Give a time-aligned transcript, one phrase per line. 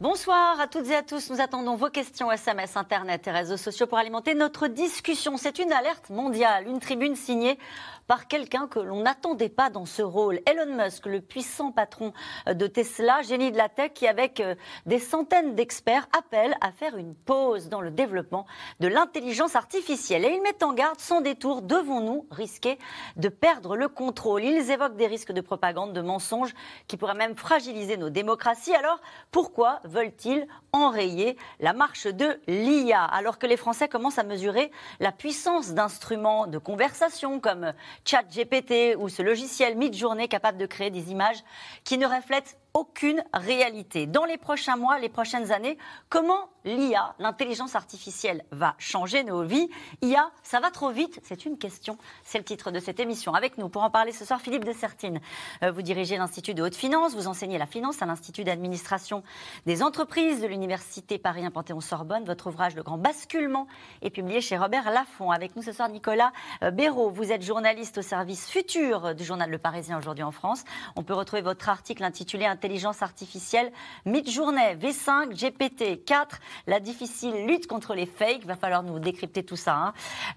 [0.00, 1.28] Bonsoir à toutes et à tous.
[1.28, 5.36] Nous attendons vos questions SMS, Internet et réseaux sociaux pour alimenter notre discussion.
[5.36, 7.58] C'est une alerte mondiale, une tribune signée
[8.06, 10.40] par quelqu'un que l'on n'attendait pas dans ce rôle.
[10.46, 12.14] Elon Musk, le puissant patron
[12.50, 14.54] de Tesla, génie de la tech, qui avec euh,
[14.86, 18.46] des centaines d'experts appelle à faire une pause dans le développement
[18.80, 20.24] de l'intelligence artificielle.
[20.24, 22.78] Et il met en garde, sans détour, devons-nous risquer
[23.16, 24.44] de perdre le contrôle?
[24.44, 26.54] Ils évoquent des risques de propagande, de mensonges
[26.88, 28.74] qui pourraient même fragiliser nos démocraties.
[28.74, 28.98] Alors
[29.30, 35.12] pourquoi veulent-ils enrayer la marche de l'IA alors que les Français commencent à mesurer la
[35.12, 37.72] puissance d'instruments de conversation comme
[38.04, 41.42] ChatGPT ou ce logiciel Midjourney capable de créer des images
[41.84, 44.06] qui ne reflètent aucune réalité.
[44.06, 49.68] Dans les prochains mois, les prochaines années, comment l'IA, l'intelligence artificielle, va changer nos vies?
[50.02, 51.20] IA, ça va trop vite?
[51.22, 51.98] C'est une question.
[52.22, 53.34] C'est le titre de cette émission.
[53.34, 55.20] Avec nous, pour en parler ce soir, Philippe de Sertine.
[55.62, 59.22] Euh, vous dirigez l'Institut de haute finance, vous enseignez la finance à l'Institut d'administration
[59.66, 62.24] des entreprises de l'Université Paris 1 Panthéon-Sorbonne.
[62.24, 63.66] Votre ouvrage Le Grand Basculement
[64.02, 65.30] est publié chez Robert Laffont.
[65.30, 67.10] Avec nous ce soir, Nicolas euh, Béraud.
[67.10, 70.64] Vous êtes journaliste au service futur du journal Le Parisien aujourd'hui en France.
[70.96, 73.72] On peut retrouver votre article intitulé intelligence artificielle,
[74.04, 78.44] Midjourney, V5, GPT 4, la difficile lutte contre les fakes.
[78.44, 79.74] Va falloir nous décrypter tout ça.
[79.76, 79.92] Hein.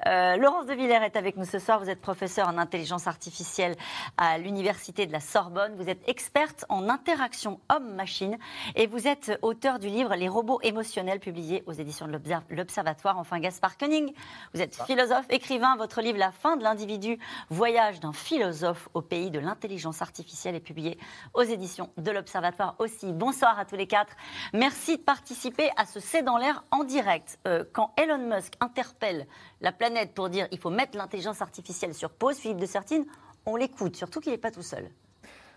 [0.06, 1.82] Euh, Laurence de Villers est avec nous ce soir.
[1.82, 3.76] Vous êtes professeur en intelligence artificielle
[4.16, 5.76] à l'université de la Sorbonne.
[5.76, 8.38] Vous êtes experte en interaction homme-machine
[8.76, 12.18] et vous êtes auteur du livre Les robots émotionnels publié aux éditions de
[12.52, 13.18] l'Observatoire.
[13.18, 14.16] Enfin, Gaspard Koenig,
[14.54, 15.76] vous êtes philosophe, écrivain.
[15.76, 20.62] Votre livre La fin de l'individu, voyage d'un philosophe au pays de l'intelligence artificielle est
[20.62, 20.98] publié
[21.34, 23.12] aux éditions de l'Observatoire aussi.
[23.12, 24.14] Bonsoir à tous les quatre.
[24.54, 27.40] Merci de participer à ce C'est dans l'air en direct.
[27.48, 29.28] Euh, quand Elon Musk interpelle
[29.62, 33.06] la planète pour dire il faut mettre l'intelligence artificielle sur pause, Philippe de Sertine,
[33.46, 34.90] on l'écoute, surtout qu'il n'est pas tout seul.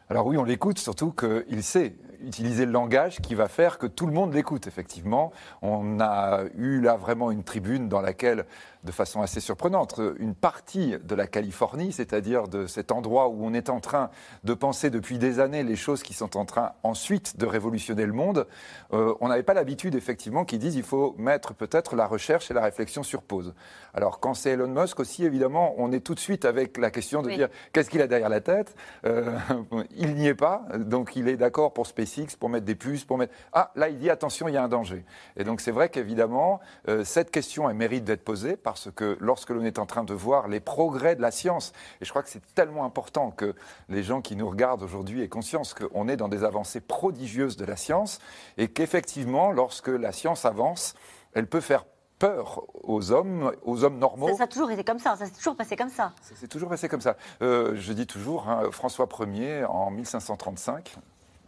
[0.08, 4.06] Alors oui, on l'écoute, surtout qu'il sait utiliser le langage qui va faire que tout
[4.06, 5.32] le monde l'écoute, effectivement.
[5.62, 8.46] On a eu là vraiment une tribune dans laquelle
[8.86, 10.00] de façon assez surprenante.
[10.18, 14.10] Une partie de la Californie, c'est-à-dire de cet endroit où on est en train
[14.44, 18.12] de penser depuis des années les choses qui sont en train ensuite de révolutionner le
[18.12, 18.46] monde,
[18.92, 22.54] euh, on n'avait pas l'habitude effectivement qu'ils disent il faut mettre peut-être la recherche et
[22.54, 23.54] la réflexion sur pause.
[23.92, 27.22] Alors quand c'est Elon Musk aussi, évidemment, on est tout de suite avec la question
[27.22, 29.36] de dire qu'est-ce qu'il a derrière la tête euh,
[29.96, 33.18] Il n'y est pas, donc il est d'accord pour SpaceX, pour mettre des puces, pour
[33.18, 33.34] mettre...
[33.52, 35.04] Ah, là il dit attention, il y a un danger.
[35.36, 39.16] Et donc c'est vrai qu'évidemment, euh, cette question, elle mérite d'être posée par parce que
[39.20, 41.72] lorsque l'on est en train de voir les progrès de la science,
[42.02, 43.54] et je crois que c'est tellement important que
[43.88, 47.64] les gens qui nous regardent aujourd'hui aient conscience qu'on est dans des avancées prodigieuses de
[47.64, 48.18] la science,
[48.58, 50.94] et qu'effectivement, lorsque la science avance,
[51.32, 51.86] elle peut faire
[52.18, 54.36] peur aux hommes, aux hommes normaux.
[54.36, 56.12] Ça, a toujours été comme ça, ça s'est toujours passé comme ça.
[56.20, 57.16] Ça s'est toujours passé comme ça.
[57.40, 60.96] Euh, je dis toujours, hein, François Ier, en 1535,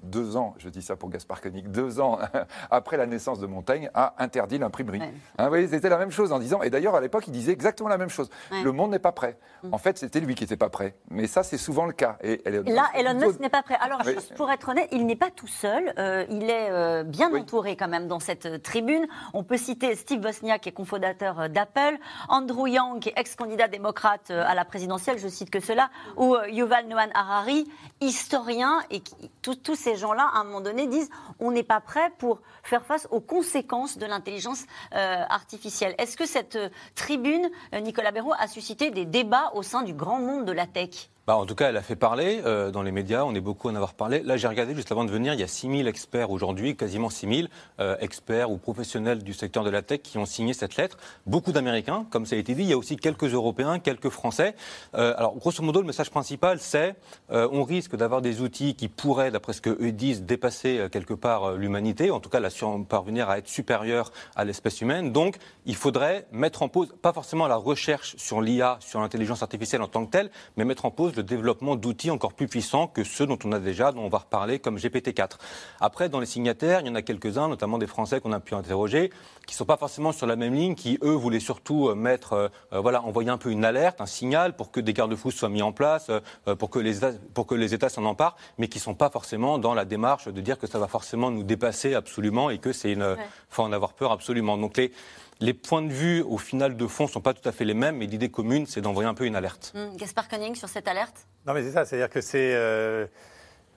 [0.02, 2.18] deux ans, je dis ça pour Gaspard Koenig, deux ans
[2.70, 5.02] après la naissance de Montaigne, a interdit l'imprimerie.
[5.38, 7.98] Hein, c'était la même chose en disant, et d'ailleurs à l'époque il disait exactement la
[7.98, 9.38] même chose, le monde n'est pas prêt.
[9.62, 9.74] Mm.
[9.74, 12.16] En fait c'était lui qui n'était pas prêt, mais ça c'est souvent le cas.
[12.22, 13.76] Et, Là Elon Musk n'est pas prêt.
[13.80, 14.00] Alors
[14.36, 17.88] pour être honnête, il n'est pas tout seul, euh, il est euh, bien entouré quand
[17.88, 19.06] même dans cette euh, tribune.
[19.34, 21.98] On peut citer Steve Wozniak qui est cofondateur d'Apple,
[22.28, 26.86] Andrew Yang qui est ex-candidat démocrate à la présidentielle, je cite que cela, ou Yuval
[26.88, 27.70] Noah Harari,
[28.00, 29.02] historien, et
[29.42, 31.08] tous ces ces gens-là, à un moment donné, disent
[31.40, 35.94] on n'est pas prêt pour faire face aux conséquences de l'intelligence euh, artificielle.
[35.98, 39.94] Est-ce que cette euh, tribune, euh, Nicolas Béraud, a suscité des débats au sein du
[39.94, 41.10] grand monde de la tech?
[41.28, 43.68] Bah, en tout cas, elle a fait parler euh, dans les médias, on est beaucoup
[43.68, 44.22] à en avoir parlé.
[44.22, 47.50] Là, j'ai regardé juste avant de venir, il y a 6000 experts aujourd'hui, quasiment 6000
[47.80, 50.96] euh, experts ou professionnels du secteur de la tech qui ont signé cette lettre.
[51.26, 54.54] Beaucoup d'Américains, comme ça a été dit, il y a aussi quelques Européens, quelques Français.
[54.94, 56.94] Euh, alors, grosso modo, le message principal, c'est
[57.28, 62.10] on risque d'avoir des outils qui pourraient, d'après ce qu'eux disent, dépasser quelque part l'humanité,
[62.10, 62.48] en tout cas la
[62.88, 65.12] parvenir à être supérieur à l'espèce humaine.
[65.12, 65.36] Donc,
[65.66, 69.88] il faudrait mettre en pause, pas forcément la recherche sur l'IA, sur l'intelligence artificielle en
[69.88, 73.26] tant que telle, mais mettre en pause le développement d'outils encore plus puissants que ceux
[73.26, 75.32] dont on a déjà, dont on va reparler, comme GPT-4.
[75.80, 78.54] Après, dans les signataires, il y en a quelques-uns, notamment des Français qu'on a pu
[78.54, 79.10] interroger,
[79.46, 82.32] qui ne sont pas forcément sur la même ligne, qui, eux, voulaient surtout euh, mettre,
[82.32, 85.48] euh, euh, voilà, envoyer un peu une alerte, un signal pour que des garde-fous soient
[85.48, 86.10] mis en place,
[86.58, 89.10] pour, que les États, pour que les États s'en emparent, mais qui ne sont pas
[89.10, 92.72] forcément dans la démarche de dire que ça va forcément nous dépasser absolument et que
[92.72, 93.16] c'est une...
[93.48, 94.56] faut en avoir peur absolument.
[94.56, 94.92] Donc les
[95.40, 97.74] les points de vue, au final, de fond, ne sont pas tout à fait les
[97.74, 99.72] mêmes, mais l'idée commune, c'est d'envoyer un peu une alerte.
[99.74, 99.96] Mmh.
[99.96, 101.26] Gaspard Koenig, sur cette alerte?
[101.46, 103.06] Non, mais c'est ça, c'est-à-dire que c'est euh,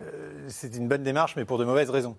[0.02, 2.18] euh, une bonne démarche, mais pour de mauvaises raisons.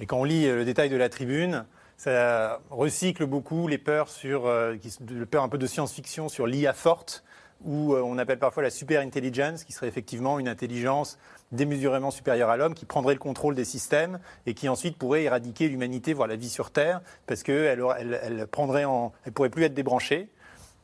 [0.00, 1.64] Et quand on lit le détail de la tribune,
[1.96, 4.74] ça recycle beaucoup les peurs sur, euh,
[5.08, 7.24] le peur un peu de science-fiction sur l'IA forte,
[7.64, 11.16] ou on appelle parfois la super intelligence, qui serait effectivement une intelligence
[11.52, 15.68] démesurément supérieure à l'homme, qui prendrait le contrôle des systèmes et qui ensuite pourrait éradiquer
[15.68, 19.64] l'humanité, voire la vie sur Terre, parce qu'elle elle, elle, prendrait en, elle pourrait plus
[19.64, 20.28] être débranchée,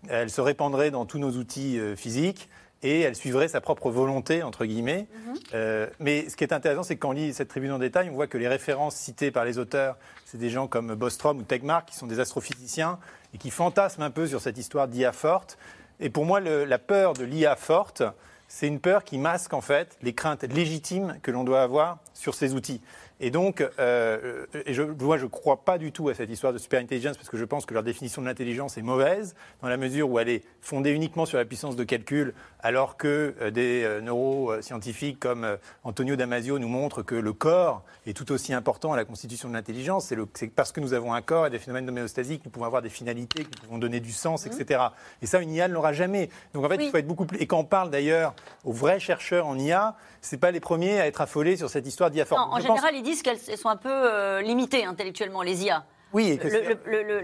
[0.09, 2.49] elle se répandrait dans tous nos outils euh, physiques
[2.83, 5.09] et elle suivrait sa propre volonté, entre guillemets.
[5.27, 5.35] Mhm.
[5.55, 8.09] Euh, mais ce qui est intéressant, c'est que quand on lit cette tribune en détail,
[8.11, 11.43] on voit que les références citées par les auteurs, c'est des gens comme Bostrom ou
[11.43, 12.99] Tegmark, qui sont des astrophysiciens
[13.35, 15.59] et qui fantasment un peu sur cette histoire d'IA forte.
[16.01, 18.05] Et pour moi, le, la peur de l'IA forte,
[18.49, 22.35] c'est une peur qui masque en fait les craintes légitimes que l'on doit avoir sur
[22.35, 22.81] ces outils.
[23.21, 26.53] Et donc, euh, et je, moi, je ne crois pas du tout à cette histoire
[26.53, 29.69] de super intelligence parce que je pense que leur définition de l'intelligence est mauvaise dans
[29.69, 33.51] la mesure où elle est fondée uniquement sur la puissance de calcul, alors que euh,
[33.51, 38.53] des euh, neuroscientifiques comme euh, Antonio Damasio nous montrent que le corps est tout aussi
[38.53, 40.13] important à la constitution de l'intelligence.
[40.35, 42.83] C'est parce que nous avons un corps et des phénomènes d'homéostasie que nous pouvons avoir
[42.83, 44.49] des finalités, que nous pouvons donner du sens, mmh.
[44.53, 44.81] etc.
[45.23, 46.31] Et ça, une IA ne l'aura jamais.
[46.55, 47.39] Donc en fait, il faut être beaucoup plus.
[47.39, 48.35] Et quand on parle d'ailleurs
[48.65, 52.11] aux vrais chercheurs en IA, c'est pas les premiers à être affolés sur cette histoire
[52.11, 52.25] d'IA.
[52.31, 55.85] En général, disent qu'elles sont un peu euh, limitées intellectuellement, les IA.
[56.15, 56.39] Oui,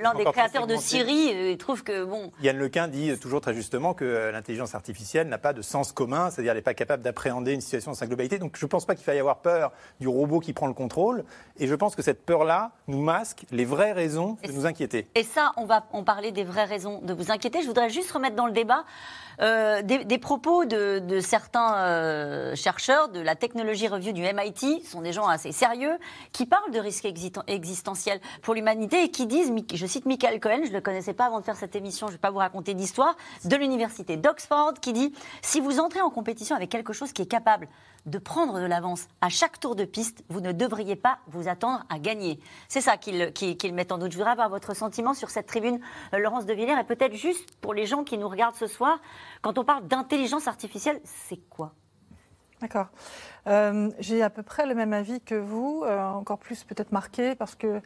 [0.02, 2.30] l'un des créateurs de Siri euh, trouve que bon.
[2.42, 6.30] Yann Lequin dit toujours très justement que euh, l'intelligence artificielle n'a pas de sens commun,
[6.30, 8.38] c'est-à-dire elle n'est pas capable d'appréhender une situation dans sa globalité.
[8.38, 11.24] Donc je ne pense pas qu'il faille avoir peur du robot qui prend le contrôle.
[11.58, 15.08] Et je pense que cette peur-là nous masque les vraies raisons de nous inquiéter.
[15.14, 17.62] Et ça, on va en parler des vraies raisons de vous inquiéter.
[17.62, 18.84] Je voudrais juste remettre dans le débat
[19.40, 25.02] euh, des, propos de, certains euh, chercheurs de la Technology Review du MIT, ce sont
[25.02, 25.96] des gens assez sérieux,
[26.32, 27.08] qui parlent de risques
[27.46, 31.26] existentiels pour l'humanité et qui disent, je cite Michael Cohen, je ne le connaissais pas
[31.26, 34.74] avant de faire cette émission, je ne vais pas vous raconter d'histoire, de l'université d'Oxford,
[34.80, 37.68] qui dit, si vous entrez en compétition avec quelque chose qui est capable
[38.06, 41.84] de prendre de l'avance à chaque tour de piste, vous ne devriez pas vous attendre
[41.88, 42.38] à gagner.
[42.68, 44.12] C'est ça qu'il qu met en doute.
[44.12, 45.80] Je voudrais avoir votre sentiment sur cette tribune,
[46.12, 49.00] euh, Laurence de Villers, et peut-être juste pour les gens qui nous regardent ce soir,
[49.40, 51.72] quand on parle d'intelligence artificielle, c'est quoi?
[52.60, 52.86] D'accord.
[53.46, 57.34] Euh, j'ai à peu près le même avis que vous, euh, encore plus peut-être marqué,
[57.34, 57.80] parce que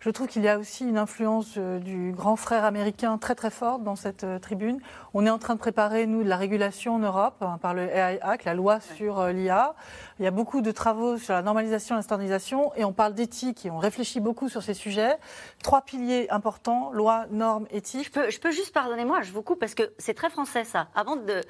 [0.00, 3.50] je trouve qu'il y a aussi une influence euh, du grand frère américain très très
[3.50, 4.80] forte dans cette tribune.
[5.14, 7.82] On est en train de préparer, nous, de la régulation en Europe hein, par le
[7.82, 9.74] AI Act, la loi sur l'IA.
[10.18, 13.14] Il y a beaucoup de travaux sur la normalisation et la standardisation et on parle
[13.14, 15.16] d'éthique et on réfléchit beaucoup sur ces sujets.
[15.62, 18.06] Trois piliers importants, loi, normes, éthique.
[18.06, 20.88] Je peux, je peux juste, pardonnez-moi, je vous coupe parce que c'est très français ça.
[20.94, 21.40] Avant de.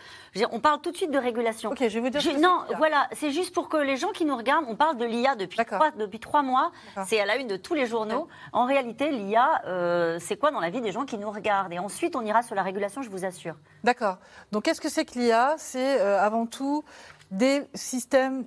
[0.51, 1.71] on parle tout de suite de régulation.
[1.71, 2.41] Ok, je vais vous dire.
[2.41, 5.35] non, voilà, c'est juste pour que les gens qui nous regardent, on parle de l'IA
[5.37, 6.73] depuis trois, depuis trois mois.
[7.07, 8.29] C'est à la une de tous les journaux.
[8.53, 11.73] En réalité, l'IA, euh, c'est quoi dans la vie des gens qui nous regardent?
[11.73, 13.57] Et ensuite, on ira sur la régulation, je vous assure.
[13.85, 14.19] D'accord.
[14.51, 16.85] Donc, qu'est-ce que c'est que l'IA C'est euh, avant tout
[17.31, 18.47] des systèmes,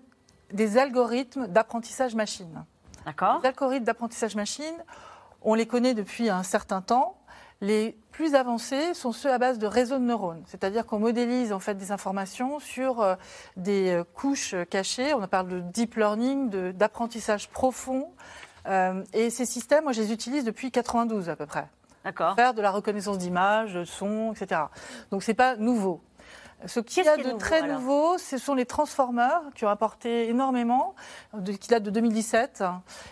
[0.52, 2.66] des algorithmes d'apprentissage machine.
[3.06, 3.40] D'accord.
[3.42, 4.76] Les algorithmes d'apprentissage machine,
[5.42, 7.18] on les connaît depuis un certain temps.
[7.62, 11.60] Les plus avancés sont ceux à base de réseaux de neurones, c'est-à-dire qu'on modélise en
[11.60, 13.16] fait des informations sur euh,
[13.58, 15.14] des couches cachées.
[15.14, 18.10] On parle de deep learning, d'apprentissage profond
[18.68, 21.68] euh, et ces systèmes, moi, je les utilise depuis 92 à peu près.
[22.04, 22.36] D'accord.
[22.36, 24.62] Faire de la reconnaissance d'image, de son, etc.
[25.12, 26.02] Donc, c'est pas nouveau.
[26.66, 30.96] Ce qu'il y a de très nouveau, ce sont les transformers qui ont apporté énormément,
[31.60, 32.64] qui datent de 2017.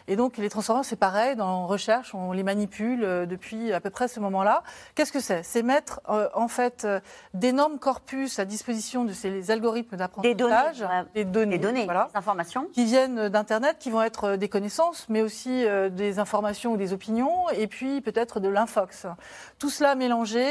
[0.07, 3.89] Et donc les transformers, c'est pareil, dans recherche, on les manipule euh, depuis à peu
[3.89, 4.63] près ce moment-là.
[4.95, 5.43] Qu'est-ce que c'est?
[5.43, 6.99] C'est mettre euh, en fait euh,
[7.33, 12.67] d'énormes corpus à disposition de ces algorithmes d'apprentissage, des données, des données, voilà, des informations
[12.73, 17.49] qui viennent d'Internet, qui vont être des connaissances, mais aussi des informations ou des opinions,
[17.49, 19.05] et puis peut-être de l'infox.
[19.59, 20.45] Tout cela mélangé,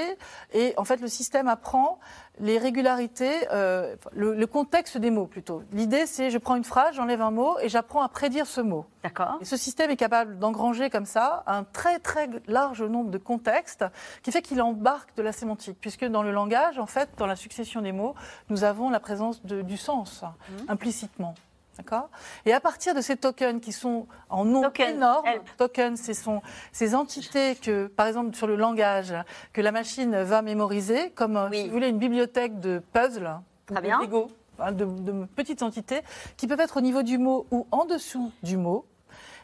[0.53, 1.99] et en fait le système apprend
[2.41, 5.63] les régularités, euh, le, contexte des mots plutôt.
[5.73, 8.87] L'idée, c'est je prends une phrase, j'enlève un mot et j'apprends à prédire ce mot.
[9.03, 9.39] D'accord.
[9.41, 13.85] Et ce système est capable d'engranger comme ça un très très large nombre de contextes
[14.23, 17.37] qui fait qu'il embarque de la sémantique, puisque dans le langage, en fait, dans la
[17.37, 18.15] succession des mots,
[18.49, 20.55] nous avons la présence du sens mmh.
[20.69, 21.35] implicitement.
[21.79, 22.11] D'accord
[22.45, 25.25] Et à partir de ces tokens qui sont en nombre énorme,
[25.57, 29.15] tokens, ce sont ces entités que, par exemple, sur le langage,
[29.53, 33.39] que la machine va mémoriser, comme, euh, si vous voulez, une bibliothèque de puzzles,
[33.71, 34.29] de Lego,
[34.71, 36.03] de, de petites entités,
[36.37, 38.85] qui peuvent être au niveau du mot ou en dessous du mot,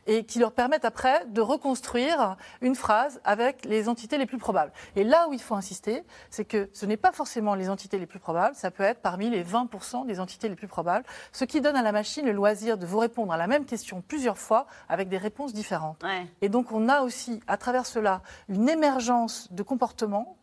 [0.08, 4.72] et qui leur permettent après de reconstruire une phrase avec les entités les plus probables.
[4.96, 8.06] Et là où il faut insister, c'est que ce n'est pas forcément les entités les
[8.06, 11.60] plus probables, ça peut être parmi les 20% des entités les plus probables, ce qui
[11.60, 14.66] donne à la machine le loisir de vous répondre à la même question plusieurs fois
[14.88, 16.02] avec des réponses différentes.
[16.40, 20.36] Et donc on a aussi, à travers cela, une émergence de comportements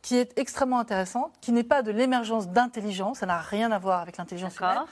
[0.00, 4.00] qui est extrêmement intéressante, qui n'est pas de l'émergence d'intelligence, ça n'a rien à voir
[4.00, 4.84] avec l'intelligence humaine,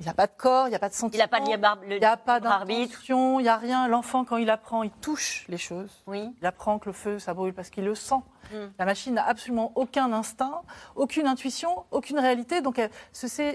[0.00, 1.12] Il n'y a pas de corps, il n'y a pas de sentiment.
[1.22, 3.86] Il n'a pas de Il n'y a pas d'intention, il n'y a rien.
[3.86, 5.90] L'enfant, quand il apprend, il touche les choses.
[6.06, 6.34] Oui.
[6.40, 8.14] Il apprend que le feu, ça brûle parce qu'il le sent.
[8.50, 8.56] Mm.
[8.78, 10.62] La machine n'a absolument aucun instinct,
[10.96, 12.62] aucune intuition, aucune réalité.
[12.62, 12.90] Donc, elle,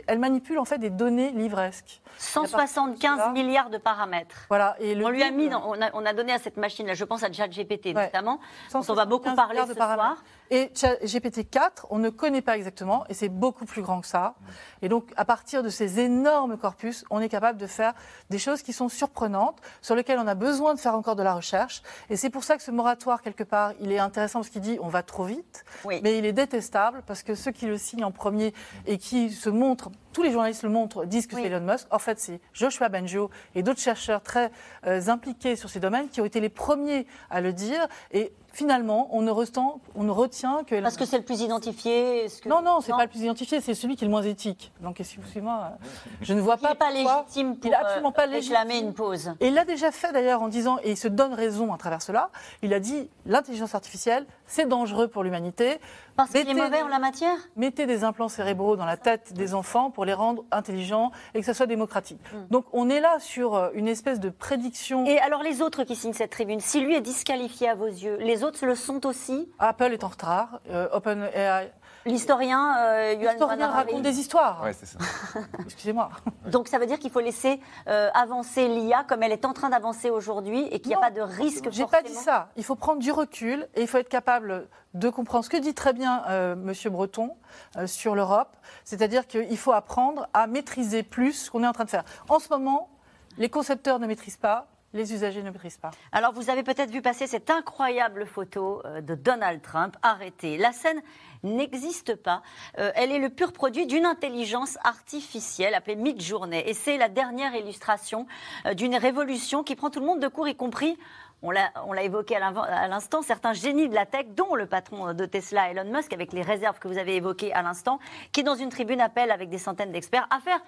[0.08, 2.02] elle manipule en fait des données livresques.
[2.20, 3.30] 175 Là.
[3.32, 4.46] milliards de paramètres.
[4.50, 4.76] Voilà.
[4.80, 6.94] Et le On lui a mis, dans- on, a, on a donné à cette machine-là,
[6.94, 7.94] je pense à ChatGPT Ouais.
[8.06, 8.40] notamment,
[8.72, 10.24] dont on va beaucoup 175 parler ce soir.
[10.52, 14.36] Et GPT-4, on ne connaît pas exactement, et c'est beaucoup plus grand que ça.
[14.82, 17.94] Et donc, à partir de ces énormes corpus, on est capable de faire
[18.30, 21.34] des choses qui sont surprenantes, sur lesquelles on a besoin de faire encore de la
[21.34, 21.82] recherche.
[22.10, 24.78] Et c'est pour ça que ce moratoire, quelque part, il est intéressant parce qu'il dit
[24.82, 26.00] on va trop vite, Oui.
[26.04, 28.54] mais il est détestable parce que ceux qui le signent en premier
[28.86, 31.42] et qui se montrent, tous les journalistes le montrent, disent que Oui.
[31.44, 31.88] c'est Elon Musk.
[31.92, 34.50] En fait, c'est Joshua Bengio et d'autres chercheurs très
[34.88, 37.86] euh, impliqués sur ces domaines qui ont été les premiers à le dire.
[38.14, 41.42] Et finalement, on ne, retient, on ne retient que Elon Parce que c'est le plus
[41.42, 42.24] identifié.
[42.24, 44.22] est-ce que- Non, non, c'est pas le plus identifié, c'est celui qui est le moins
[44.22, 44.72] éthique.
[44.80, 45.86] Donc, excusez-moi, euh,
[46.22, 46.70] je ne vois Il pas.
[46.70, 49.34] n'est pas pourquoi- légitime pour il absolument pas euh, réclamer une pause.
[49.42, 52.02] Et il l'a déjà fait d'ailleurs en disant, et il se donne raison à travers
[52.02, 52.30] cela,
[52.62, 55.80] il a dit l'intelligence artificielle, c'est dangereux pour l'humanité.
[56.16, 58.96] Parce qu'il est Mettez mauvais des- en la matière Mettez des implants cérébraux dans la
[58.98, 62.20] tête des enfants pour les rendre intelligents et que ça soit démocratique.
[62.52, 65.06] Donc on est là sur euh, une espèce de prédiction.
[65.06, 68.18] Et alors les autres qui signent cette tribune, si lui est disqualifié à vos yeux,
[68.22, 69.50] les autres le sont aussi?
[69.60, 71.72] Apple est en retard, euh, OpenAI.
[72.06, 74.62] L'historien euh, L'historien raconte des histoires.
[74.64, 75.00] Ouais, c'est ça.
[75.60, 76.10] Excusez-moi.
[76.52, 79.70] Donc ça veut dire qu'il faut laisser euh, avancer l'IA comme elle est en train
[79.70, 82.50] d'avancer aujourd'hui et qu'il n'y a pas de risque J'ai pas dit ça.
[82.58, 85.74] Il faut prendre du recul et il faut être capable de comprendre ce que dit
[85.74, 87.36] très bien euh, Monsieur Breton
[87.78, 91.84] euh, sur l'Europe, c'est-à-dire qu'il faut apprendre à maîtriser plus ce qu'on est en train
[91.84, 92.06] de faire.
[92.30, 92.90] En ce moment,
[93.38, 95.92] les concepteurs ne maîtrisent pas, les usagers ne maîtrisent pas.
[96.12, 100.58] Alors, vous avez peut-être vu passer cette incroyable photo euh, de Donald Trump arrêté.
[100.58, 101.02] La scène
[101.44, 102.42] n'existe pas.
[102.80, 106.64] Euh, elle est le pur produit d'une intelligence artificielle appelée Midjourney.
[106.66, 108.26] Et c'est la dernière illustration
[108.66, 110.98] euh, d'une révolution qui prend tout le monde de court, y compris,
[111.44, 115.70] on l'a évoqué à l'instant, certains génies de la tech, dont le patron de Tesla,
[115.70, 118.00] Elon Musk, avec les réserves que vous avez évoquées à l'instant,
[118.32, 120.60] qui, dans une tribune, appelle avec des centaines d'experts à faire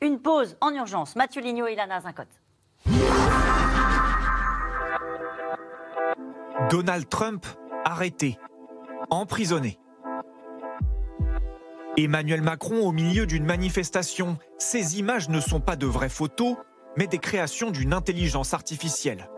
[0.00, 1.14] une pause en urgence.
[1.14, 2.43] Mathieu Lignot et Ilana Zincotte.
[6.70, 7.46] Donald Trump
[7.84, 8.38] arrêté,
[9.10, 9.78] emprisonné.
[11.96, 14.38] Emmanuel Macron au milieu d'une manifestation.
[14.58, 16.56] Ces images ne sont pas de vraies photos,
[16.96, 19.28] mais des créations d'une intelligence artificielle.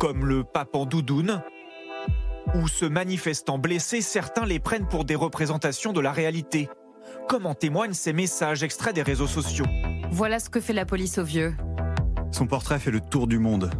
[0.00, 1.42] Comme le pape en doudoune,
[2.54, 6.68] ou ce manifestant blessé, certains les prennent pour des représentations de la réalité,
[7.28, 9.66] comme en témoignent ces messages extraits des réseaux sociaux.
[10.10, 11.54] Voilà ce que fait la police aux vieux.
[12.32, 13.70] Son portrait fait le tour du monde.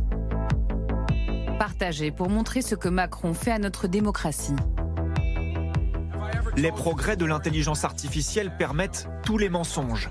[1.58, 4.56] Partagé pour montrer ce que Macron fait à notre démocratie.
[6.56, 10.10] Les progrès de l'intelligence artificielle permettent tous les mensonges,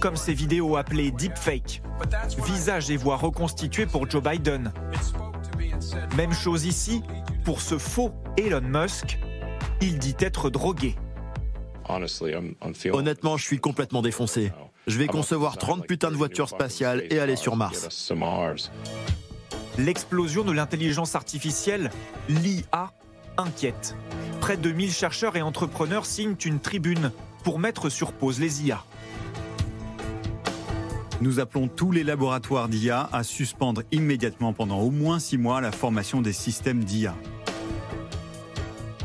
[0.00, 1.82] comme ces vidéos appelées deepfake,
[2.44, 4.72] visage et voix reconstitués pour Joe Biden.
[6.16, 7.02] Même chose ici,
[7.44, 9.18] pour ce faux Elon Musk,
[9.80, 10.96] il dit être drogué.
[12.92, 14.52] Honnêtement, je suis complètement défoncé.
[14.86, 18.12] Je vais concevoir 30 putains de voitures spatiales et aller sur Mars.
[19.78, 21.90] L'explosion de l'intelligence artificielle,
[22.28, 22.92] l'IA,
[23.36, 23.94] inquiète.
[24.40, 27.12] Près de 1000 chercheurs et entrepreneurs signent une tribune
[27.44, 28.82] pour mettre sur pause les IA.
[31.20, 35.72] Nous appelons tous les laboratoires d'IA à suspendre immédiatement pendant au moins six mois la
[35.72, 37.14] formation des systèmes d'IA.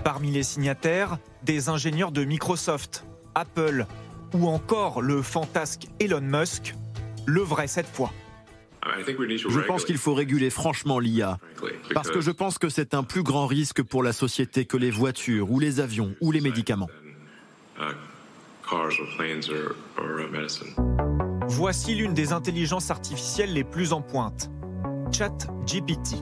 [0.03, 3.85] Parmi les signataires, des ingénieurs de Microsoft, Apple
[4.33, 6.75] ou encore le fantasque Elon Musk,
[7.25, 8.11] le vrai cette fois.
[8.83, 11.37] Je pense qu'il faut réguler franchement l'IA,
[11.93, 14.91] parce que je pense que c'est un plus grand risque pour la société que les
[14.91, 16.89] voitures ou les avions ou les médicaments.
[21.47, 24.49] Voici l'une des intelligences artificielles les plus en pointe.
[25.11, 26.15] ChatGPT.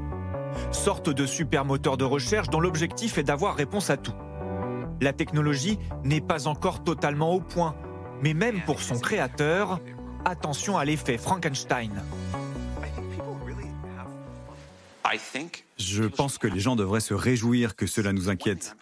[0.72, 4.16] Sorte de super moteur de recherche dont l'objectif est d'avoir réponse à tout.
[5.00, 7.76] La technologie n'est pas encore totalement au point,
[8.22, 9.80] mais même pour son créateur,
[10.26, 12.04] attention à l'effet Frankenstein.
[15.78, 18.76] Je pense que les gens devraient se réjouir que cela nous inquiète.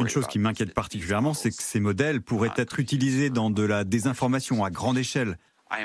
[0.00, 3.84] Une chose qui m'inquiète particulièrement, c'est que ces modèles pourraient être utilisés dans de la
[3.84, 5.38] désinformation à grande échelle.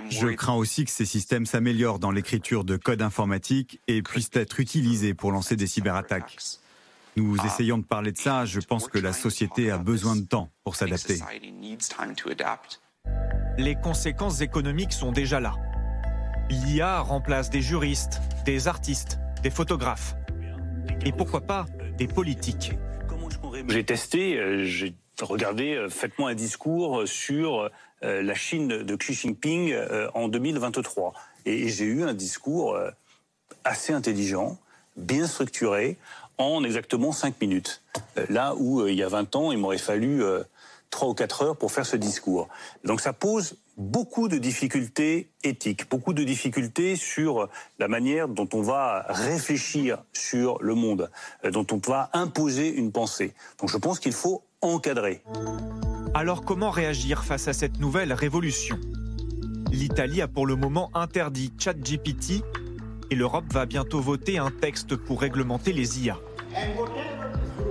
[0.10, 4.60] Je crains aussi que ces systèmes s'améliorent dans l'écriture de code informatique et puissent être
[4.60, 6.38] utilisés pour lancer des cyberattaques.
[7.16, 10.52] Nous essayons de parler de ça, je pense que la société a besoin de temps
[10.64, 11.20] pour s'adapter.
[13.58, 15.56] Les conséquences économiques sont déjà là.
[16.50, 20.16] L'IA remplace des juristes, des artistes, des photographes.
[21.06, 21.66] Et pourquoi pas
[21.98, 22.74] des politiques.
[23.70, 27.72] J'ai testé, euh, j'ai regardez, faites-moi un discours sur
[28.04, 29.76] la Chine de Xi Jinping
[30.14, 31.14] en 2023.
[31.48, 32.80] Et j'ai eu un discours
[33.64, 34.60] assez intelligent,
[34.96, 35.98] bien structuré,
[36.38, 37.82] en exactement 5 minutes.
[38.30, 40.22] Là où il y a 20 ans, il m'aurait fallu
[40.92, 42.48] 3 ou 4 heures pour faire ce discours.
[42.84, 48.62] Donc ça pose beaucoup de difficultés éthiques, beaucoup de difficultés sur la manière dont on
[48.62, 51.12] va réfléchir sur le monde,
[51.46, 53.34] euh, dont on va imposer une pensée.
[53.60, 55.22] Donc je pense qu'il faut encadrer.
[56.16, 58.80] Alors comment réagir face à cette nouvelle révolution?
[59.72, 62.44] L'Italie a pour le moment interdit ChatGPT
[63.12, 66.18] et l'Europe va bientôt voter un texte pour réglementer les IA.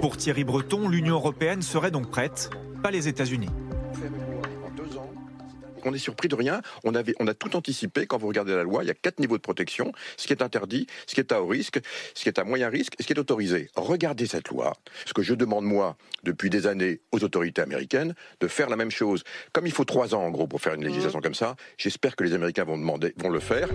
[0.00, 2.50] Pour Thierry Breton, l'Union européenne serait donc prête,
[2.82, 3.48] pas les États-Unis
[5.86, 6.60] on est surpris de rien.
[6.84, 8.06] On, a tout anticipé.
[8.06, 9.92] Quand vous regardez la loi, il y a quatre niveaux de protection.
[10.16, 11.80] Ce qui est interdit, ce qui est à haut risque,
[12.14, 13.68] ce qui est à moyen risque ce qui est autorisé.
[13.76, 14.74] Regardez cette loi.
[15.04, 18.90] Ce que je demande, moi, depuis des années aux autorités américaines, de faire la même
[18.90, 19.22] chose.
[19.52, 22.24] Comme il faut trois ans, en gros, pour faire une législation comme ça, j'espère que
[22.24, 23.68] les Américains vont, demander, vont le faire.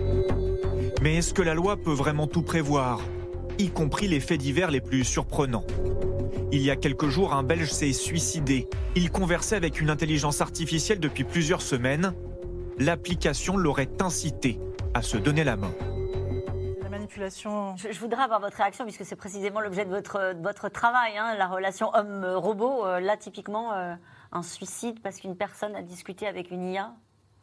[1.02, 3.00] Mais est-ce que la loi peut vraiment tout prévoir?
[3.58, 5.64] Y compris les faits divers les plus surprenants.
[6.52, 8.68] Il y a quelques jours, un Belge s'est suicidé.
[8.94, 12.12] Il conversait avec une intelligence artificielle depuis plusieurs semaines.
[12.78, 14.58] L'application l'aurait incité
[14.94, 15.72] à se donner la main.
[16.82, 17.74] La manipulation.
[17.76, 21.46] Je, voudrais avoir votre réaction, puisque c'est précisément l'objet de votre, votre travail, hein, la
[21.46, 22.86] relation homme-robot.
[22.86, 23.94] Euh, là, typiquement, euh,
[24.32, 26.94] un suicide parce qu'une personne a discuté avec une IA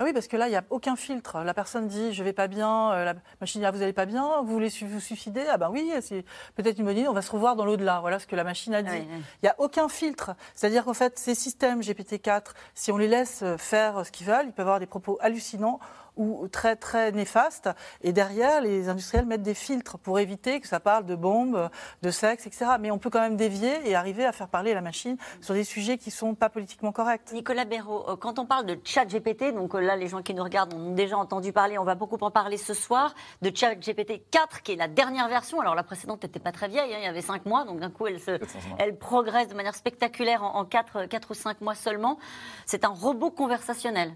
[0.02, 1.44] ah oui, parce que là, il n'y a aucun filtre.
[1.44, 4.06] La personne dit je vais pas bien, euh, la machine dit ah, vous allez pas
[4.06, 5.44] bien, vous voulez vous suicider?
[5.50, 6.24] Ah ben oui, c'est
[6.56, 8.00] peut-être une bonne idée, on va se revoir dans l'au-delà.
[8.00, 8.98] Voilà ce que la machine a dit.
[8.98, 10.32] Il n'y a aucun filtre.
[10.56, 14.54] C'est-à-dire qu'en fait, ces systèmes GPT-4, si on les laisse faire ce qu'ils veulent, ils
[14.54, 15.82] peuvent avoir des propos hallucinants
[16.20, 17.70] ou très très néfaste.
[18.02, 21.70] Et derrière, les industriels mettent des filtres pour éviter que ça parle de bombes,
[22.04, 22.72] de sexe, etc.
[22.80, 25.64] Mais on peut quand même dévier et arriver à faire parler la machine sur des
[25.64, 27.32] sujets qui ne sont pas politiquement corrects.
[27.32, 30.34] Nicolas Béraud, euh, quand on parle de chat GPT, donc euh, là les gens qui
[30.34, 33.76] nous regardent ont déjà entendu parler, on va beaucoup en parler ce soir, de chat
[33.76, 35.62] GPT 4 qui est la dernière version.
[35.62, 37.90] Alors la précédente n'était pas très vieille, hein, il y avait 5 mois, donc d'un
[37.90, 38.38] coup elle, se,
[38.78, 42.20] elle progresse de manière spectaculaire en, en 4, 4 ou 5 mois seulement.
[42.66, 44.14] C'est un robot conversationnel.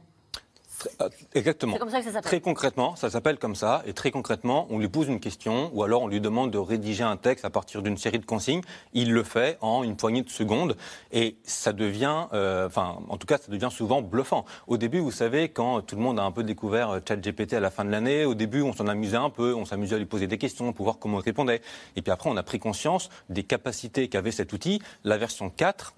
[1.02, 1.78] Euh, exactement.
[1.78, 2.30] comme ça que ça s'appelle.
[2.30, 3.84] Très concrètement, ça s'appelle comme ça.
[3.86, 7.04] Et très concrètement, on lui pose une question ou alors on lui demande de rédiger
[7.04, 8.62] un texte à partir d'une série de consignes.
[8.94, 10.76] Il le fait en une poignée de secondes.
[11.12, 14.46] Et ça devient, euh, enfin, en tout cas, ça devient souvent bluffant.
[14.68, 17.60] Au début, vous savez, quand tout le monde a un peu découvert euh, ChatGPT à
[17.60, 20.06] la fin de l'année, au début, on s'en amusait un peu, on s'amusait à lui
[20.06, 21.62] poser des questions pour voir comment il répondait.
[21.96, 24.82] Et puis après, on a pris conscience des capacités qu'avait cet outil.
[25.04, 25.94] La version 4,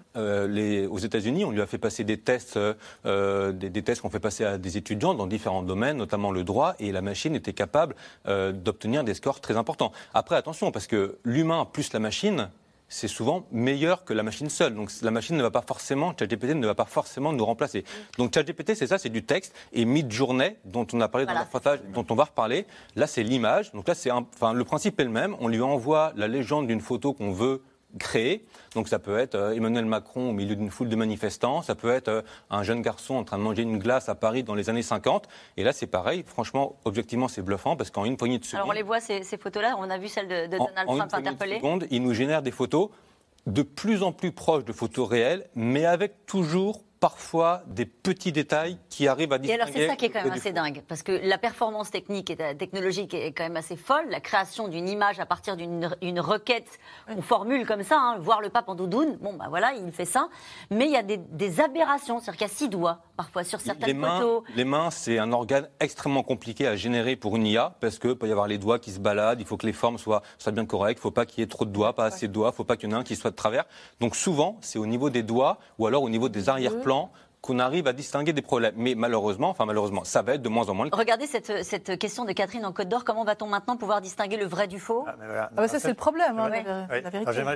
[0.48, 2.58] les, aux États-Unis, on lui a fait passer des tests,
[3.04, 6.74] des, des tests qu'on fait passer à des étudiants dans différents domaines, notamment le droit,
[6.78, 7.94] et la machine était capable
[8.26, 9.92] euh, d'obtenir des scores très importants.
[10.14, 12.50] Après, attention, parce que l'humain plus la machine,
[12.88, 14.74] c'est souvent meilleur que la machine seule.
[14.74, 17.84] Donc la machine ne va pas forcément, ChatGPT ne va pas forcément nous remplacer.
[18.18, 19.54] Donc ChatGPT, c'est ça, c'est du texte.
[19.72, 23.22] Et Midjourney, dont on a parlé dans le reportage, dont on va reparler, là c'est
[23.22, 23.72] l'image.
[23.72, 25.36] Donc là, c'est, enfin, le principe est le même.
[25.40, 27.62] On lui envoie la légende d'une photo qu'on veut
[27.98, 28.44] créer.
[28.74, 31.90] Donc ça peut être euh, Emmanuel Macron au milieu d'une foule de manifestants, ça peut
[31.90, 34.68] être euh, un jeune garçon en train de manger une glace à Paris dans les
[34.70, 35.28] années 50.
[35.56, 36.24] Et là, c'est pareil.
[36.26, 38.60] Franchement, objectivement, c'est bluffant parce qu'en une poignée de secondes.
[38.60, 39.76] Alors on les voit ces, photos-là.
[39.78, 41.56] On a vu celle de, Donald Trump interpellé.
[41.56, 42.90] secondes, il nous génère des photos
[43.46, 48.78] de plus en plus proches de photos réelles, mais avec toujours parfois des petits détails
[48.88, 49.58] qui arrivent à distinguer.
[49.58, 52.30] Et alors c'est ça qui est quand même assez dingue, parce que la performance technique
[52.30, 54.06] et technologique est quand même assez folle.
[54.10, 56.78] La création d'une image à partir d'une requête,
[57.08, 60.04] on formule comme ça, hein, voir le pape en doudoune, bon ben voilà, il fait
[60.04, 60.28] ça.
[60.70, 63.86] Mais il y a des, aberrations, c'est-à-dire qu'il y a six doigts parfois sur certaines
[63.86, 64.42] les mains, photos.
[64.54, 68.28] Les mains, c'est un organe extrêmement compliqué à générer pour une IA, parce que peut
[68.28, 70.66] y avoir les doigts qui se baladent, il faut que les formes soient, soient bien
[70.66, 72.48] correctes, il ne faut pas qu'il y ait trop de doigts, pas assez de doigts,
[72.48, 73.64] il ne faut pas qu'il y en ait un qui soit de travers.
[74.00, 77.10] Donc souvent, c'est au niveau des doigts ou alors au niveau des arrière plans
[77.46, 78.74] qu'on arrive à distinguer des problèmes.
[78.76, 80.88] Mais malheureusement, enfin malheureusement, ça va être de moins en moins.
[80.92, 83.04] Regardez cette, cette question de Catherine en Côte d'Or.
[83.04, 85.04] Comment va-t-on maintenant pouvoir distinguer le vrai du faux?
[85.06, 86.50] Ah, ah bah Ça, c'est le problème, hein,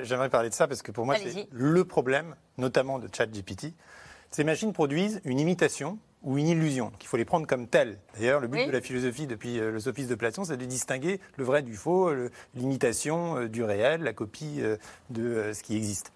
[0.05, 3.75] J'aimerais parler de ça parce que pour moi, c'est le problème, notamment de ChatGPT.
[4.31, 6.93] Ces machines produisent une imitation ou une illusion.
[7.01, 7.99] Il faut les prendre comme telles.
[8.15, 11.21] D'ailleurs, le but de la philosophie depuis euh, le sophisme de Platon, c'est de distinguer
[11.37, 12.13] le vrai du faux,
[12.55, 14.77] l'imitation euh, du réel, la copie euh,
[15.09, 16.13] de ce qui existe.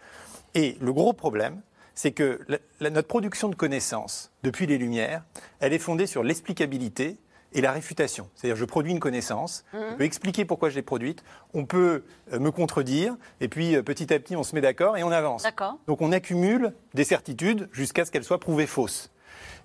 [0.54, 1.60] Et le gros problème,
[1.94, 2.40] c'est que
[2.80, 5.24] notre production de connaissances depuis les Lumières,
[5.60, 7.18] elle est fondée sur l'explicabilité
[7.54, 8.28] et la réfutation.
[8.34, 9.96] C'est-à-dire, je produis une connaissance, je mmh.
[9.96, 14.12] peux expliquer pourquoi je l'ai produite, on peut euh, me contredire, et puis euh, petit
[14.12, 15.44] à petit, on se met d'accord et on avance.
[15.86, 19.10] Donc, on accumule des certitudes jusqu'à ce qu'elles soient prouvées fausses.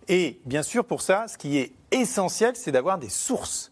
[0.08, 3.72] Et bien sûr, pour ça, ce qui est essentiel, c'est d'avoir des sources.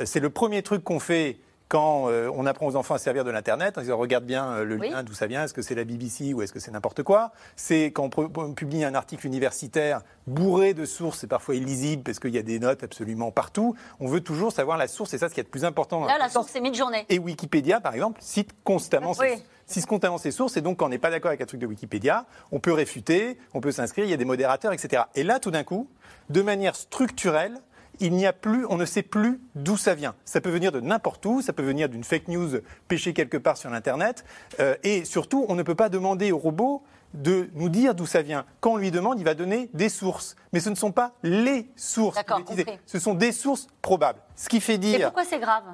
[0.00, 3.24] Euh, c'est le premier truc qu'on fait quand euh, on apprend aux enfants à servir
[3.24, 4.90] de l'Internet, on disant regarde bien euh, le Oui.
[4.90, 7.32] lien, d'où ça vient, est-ce que c'est la BBC ou est-ce que c'est n'importe quoi
[7.56, 12.34] C'est quand on, publie un article universitaire bourré de sources et parfois illisible parce qu'il
[12.34, 13.74] y a des notes absolument partout.
[14.00, 16.06] On veut toujours savoir la source et ça, c'est ce qui est le plus important.
[16.06, 17.04] Là, la source, c'est mid-journée.
[17.10, 19.42] Et Wikipédia, par exemple, cite constamment ses, Oui.
[19.66, 20.56] cite constamment ses sources.
[20.56, 23.38] Et donc, quand on n'est pas d'accord avec un truc de Wikipédia, on peut réfuter,
[23.52, 25.02] on peut s'inscrire, il y a des modérateurs, etc.
[25.14, 25.88] Et là, tout d'un coup,
[26.30, 27.60] de manière structurelle,
[28.00, 30.14] il n'y a plus, on ne sait plus d'où ça vient.
[30.24, 32.48] Ça peut venir de n'importe où, ça peut venir d'une fake news
[32.88, 34.24] pêchée quelque part sur l'Internet.
[34.60, 36.82] Euh, et surtout, on ne peut pas demander au robot
[37.14, 38.44] de nous dire d'où ça vient.
[38.60, 40.36] Quand on lui demande, il va donner des sources.
[40.52, 42.18] Mais ce ne sont pas les sources.
[42.86, 44.20] Ce sont des sources probables.
[44.36, 45.00] Ce qui fait Et dire...
[45.06, 45.64] pourquoi c'est grave?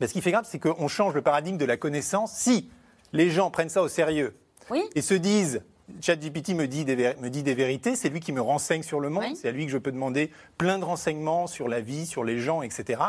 [0.00, 2.32] Ben, ce qui fait grave, c'est qu'on change le paradigme de la connaissance.
[2.32, 2.70] Si
[3.12, 4.36] les gens prennent ça au sérieux
[4.70, 4.82] Oui.
[4.94, 5.62] et se disent
[6.00, 9.08] ChatGPT me dit des, me dit des vérités, c'est lui qui me renseigne sur le
[9.10, 9.36] monde, Oui.
[9.36, 12.38] c'est à lui que je peux demander plein de renseignements sur la vie, sur les
[12.38, 13.00] gens, etc.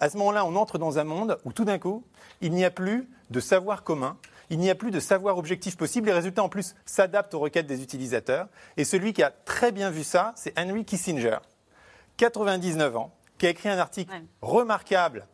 [0.00, 2.04] À ce moment-là, on entre dans un monde où tout d'un coup,
[2.40, 4.16] il n'y a plus de savoir commun,
[4.48, 6.06] il n'y a plus de savoir objectif possible.
[6.06, 8.48] Les résultats, en plus, s'adaptent aux requêtes des utilisateurs.
[8.76, 11.38] Et celui qui a très bien vu ça, c'est Henry Kissinger,
[12.16, 14.22] 99 ans, qui a écrit un article Ouais.
[14.42, 15.26] remarquable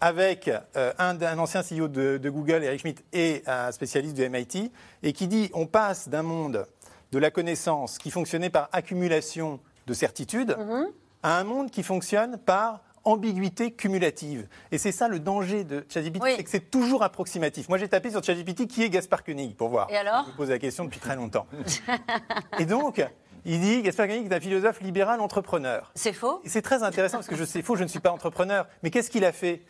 [0.00, 4.28] avec euh, un, un ancien CEO de, de Google, Eric Schmidt, et un spécialiste du
[4.28, 4.70] MIT,
[5.02, 6.66] et qui dit on passe d'un monde
[7.12, 10.86] de la connaissance qui fonctionnait par accumulation de certitudes Mhm.
[11.22, 14.48] à un monde qui fonctionne par ambiguïté cumulative.
[14.72, 16.32] Et c'est ça le danger de ChatGPT, Oui.
[16.36, 17.68] c'est que c'est toujours approximatif.
[17.68, 19.90] Moi, j'ai tapé sur ChatGPT qui est Gaspard Koenig pour voir.
[19.90, 21.46] Et alors Je me pose la question depuis très longtemps.
[22.58, 23.04] et donc,
[23.44, 25.92] il dit Gaspard Koenig est un philosophe libéral entrepreneur.
[25.94, 28.66] C'est faux C'est très intéressant parce que je sais faux, je ne suis pas entrepreneur.
[28.82, 29.62] Mais qu'est-ce qu'il a fait?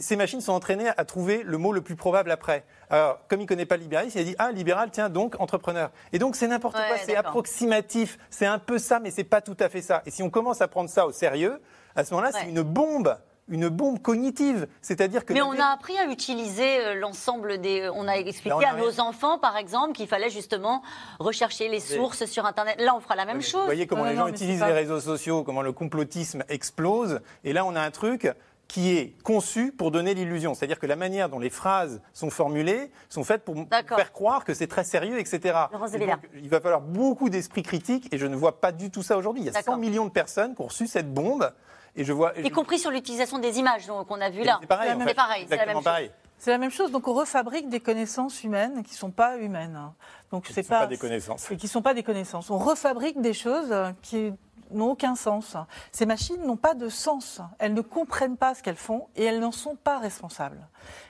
[0.00, 2.64] Ces machines sont entraînées à trouver le mot le plus probable après.
[2.90, 5.36] Alors, comme il ne connaît pas le libéralisme, il a dit Ah, libéral, tiens, donc
[5.40, 5.90] entrepreneur.
[6.12, 9.40] Et donc, c'est n'importe Ouais, quoi, c'est approximatif, c'est un peu ça, mais c'est pas
[9.40, 10.02] tout à fait ça.
[10.06, 11.60] Et si on commence à prendre ça au sérieux,
[11.94, 12.40] à ce moment-là, Ouais.
[12.42, 13.16] c'est une bombe,
[13.48, 14.66] une bombe cognitive.
[14.82, 15.32] C'est-à-dire que.
[15.32, 17.88] Mais on a appris à utiliser euh, l'ensemble des.
[17.94, 18.84] On a expliqué on a à rien.
[18.84, 20.82] nos enfants, par exemple, qu'il fallait justement
[21.20, 22.80] rechercher les sources sur Internet.
[22.80, 23.64] Là, on fera la même Vous chose.
[23.66, 27.20] voyez comment Non, les non, gens utilisent pas- les réseaux sociaux, comment le complotisme explose.
[27.44, 28.28] Et là, on a un truc
[28.70, 30.54] qui est conçu pour donner l'illusion.
[30.54, 34.54] C'est-à-dire que la manière dont les phrases sont formulées sont faites pour faire croire que
[34.54, 35.58] c'est très sérieux, etc.
[35.92, 39.02] Et donc, il va falloir beaucoup d'esprit critique et je ne vois pas du tout
[39.02, 39.42] ça aujourd'hui.
[39.42, 39.76] Il y a 100 D'accord.
[39.76, 41.52] millions de personnes qui ont reçu cette bombe
[41.96, 42.38] et je vois...
[42.38, 44.58] et Y je- compris sur l'utilisation des images qu'on a vues là.
[44.60, 45.84] C'est pareil, C'est pareil, c'est la Exactement même chose.
[45.84, 46.10] pareil.
[46.38, 46.92] C'est la même chose.
[46.92, 49.74] Donc on refabrique des connaissances humaines qui ne sont pas humaines.
[49.76, 49.94] hein.
[50.30, 51.50] Donc Ce c'est ne sont pas des connaissances.
[51.50, 52.50] et qui ne sont pas des connaissances.
[52.50, 54.32] On refabrique des choses euh, qui
[54.72, 55.56] n'ont aucun sens.
[55.92, 57.40] Ces machines n'ont pas de sens.
[57.58, 60.66] Elles ne comprennent pas ce qu'elles font et elles n'en sont pas responsables.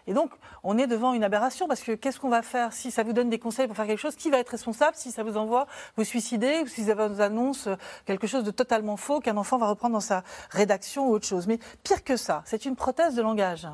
[0.07, 0.31] Et donc,
[0.63, 3.31] on est devant une aberration parce que qu'est-ce qu'on va faire si ça vous donne
[3.31, 6.05] des conseils pour faire quelque chose Qui va être responsable si ça vous envoie vous
[6.05, 7.69] suicider ou si ça vous annonce
[8.07, 11.47] quelque chose de totalement faux qu'un enfant va reprendre dans sa rédaction ou autre chose?
[11.47, 13.67] Mais pire que ça, c'est une prothèse de langage.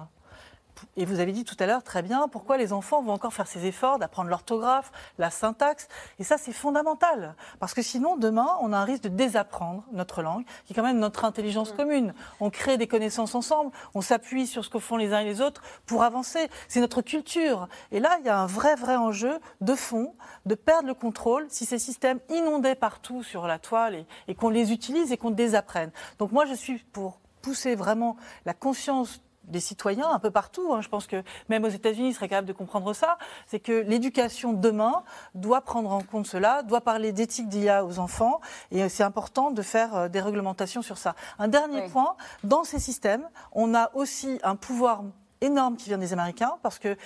[0.96, 3.46] Et vous avez dit tout à l'heure très bien pourquoi les enfants vont encore faire
[3.46, 5.88] ces efforts d'apprendre l'orthographe, la syntaxe?
[6.18, 7.34] Et ça, c'est fondamental.
[7.60, 10.82] Parce que sinon, demain, on a un risque de désapprendre notre langue, qui est quand
[10.82, 12.14] même notre intelligence commune.
[12.40, 15.40] On crée des connaissances ensemble, on s'appuie sur ce que font les uns et les
[15.40, 16.48] autres pour avancer.
[16.68, 17.68] C'est notre culture.
[17.92, 21.46] Et là, il y a un vrai, vrai enjeu de fond, de perdre le contrôle
[21.48, 25.30] si ces systèmes inondaient partout sur la toile et, et qu'on les utilise et qu'on
[25.30, 25.90] désapprenne.
[26.18, 30.72] Donc moi, je suis pour pousser vraiment la conscience des citoyens un peu partout.
[30.74, 30.80] hein.
[30.80, 33.18] Je pense que même aux États-Unis, ils seraient capables de comprendre ça.
[33.46, 35.02] C'est que l'éducation demain
[35.35, 39.50] doit prendre en compte cela, doit parler d'éthique d'IA aux enfants, et euh, c'est important
[39.50, 41.14] de faire euh, des réglementations sur ça.
[41.38, 41.88] Un dernier Oui.
[41.90, 45.02] point, dans ces systèmes, on a aussi un pouvoir
[45.42, 46.96] énorme qui vient des Américains, parce que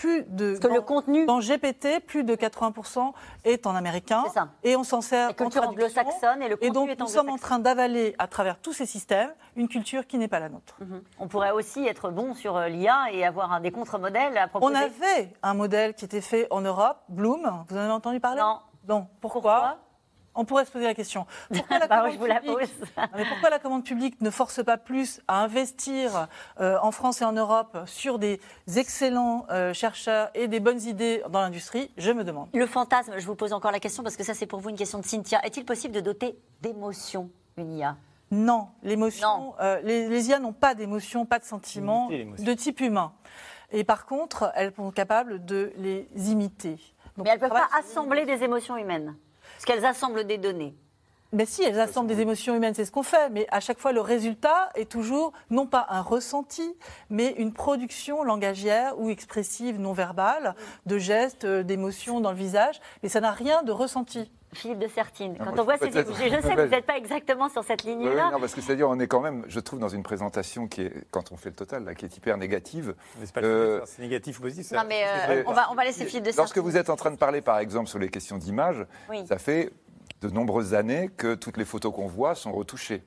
[0.00, 3.12] plus de Parce que le contenu, dans GPT, plus de 80%
[3.44, 4.48] est en américain, ça.
[4.64, 7.28] et on s'en sert la culture anglo-saxonne et le Et contenu donc, est nous sommes
[7.28, 10.76] en train d'avaler, à travers tous ces systèmes, une culture qui n'est pas la nôtre.
[10.80, 11.02] Mhm.
[11.18, 14.48] On pourrait aussi être bon sur euh, l'IA et avoir un des contre-modèles à On
[14.48, 14.76] proposer.
[14.78, 17.64] avait un modèle qui était fait en Europe, Bloom.
[17.68, 18.40] Vous en avez entendu parler?
[18.40, 18.58] Non.
[18.88, 19.06] Non.
[19.20, 19.78] Pourquoi, Pourquoi?
[20.34, 21.26] On pourrait se poser la question.
[21.52, 22.70] Pourquoi la, Bah commande je vous la publique- pose.
[22.96, 26.28] Non, mais pourquoi la commande publique ne force pas plus à investir
[26.60, 28.40] euh, en France et en Europe sur des
[28.76, 31.90] excellents euh, chercheurs et des bonnes idées dans l'industrie?
[31.96, 32.48] Je me demande.
[32.54, 34.76] Le fantasme, je vous pose encore la question parce que ça c'est pour vous une
[34.76, 35.44] question de Cynthia.
[35.44, 37.96] Est-il possible de doter d'émotion une IA
[38.30, 43.12] Non, l'émotion, euh, les, les IA n'ont pas d'émotion, pas de sentiments de type humain.
[43.72, 46.78] Et par contre, elles sont capables de les imiter.
[47.16, 49.16] Donc, Mais elles ne peuvent pas assembler des émotions humaines.
[49.60, 50.74] Parce qu'elles assemblent des données.
[51.32, 53.30] Mais si, elles assemblent des émotions humaines, c'est ce qu'on fait.
[53.30, 56.74] Mais à chaque fois, le résultat est toujours non pas un ressenti,
[57.08, 60.54] mais une production langagière ou expressive non verbale
[60.86, 62.80] de gestes, euh, d'émotions dans le visage.
[63.02, 64.30] Mais ça n'a rien de ressenti.
[64.52, 66.96] Philippe de Sertine, quand on voit je- ces peut-être- je sais que vous n'êtes pas
[66.96, 68.26] exactement sur cette ligne-là.
[68.26, 70.82] oui, non, parce que c'est-à-dire, on est quand même, je trouve, dans une présentation qui
[70.82, 72.96] est, quand on fait le total, là, qui est hyper négative.
[73.20, 74.72] Mais c'est pas Euh, c'est négatif ou positif.
[74.76, 76.62] Non, mais euh, on, va, on va laisser Philippe de Lorsque Sertine.
[76.62, 79.24] vous êtes en train de parler, par exemple, sur les questions d'image, Oui.
[79.28, 79.70] ça fait
[80.20, 83.02] de nombreuses années que toutes les photos qu'on voit sont retouchées.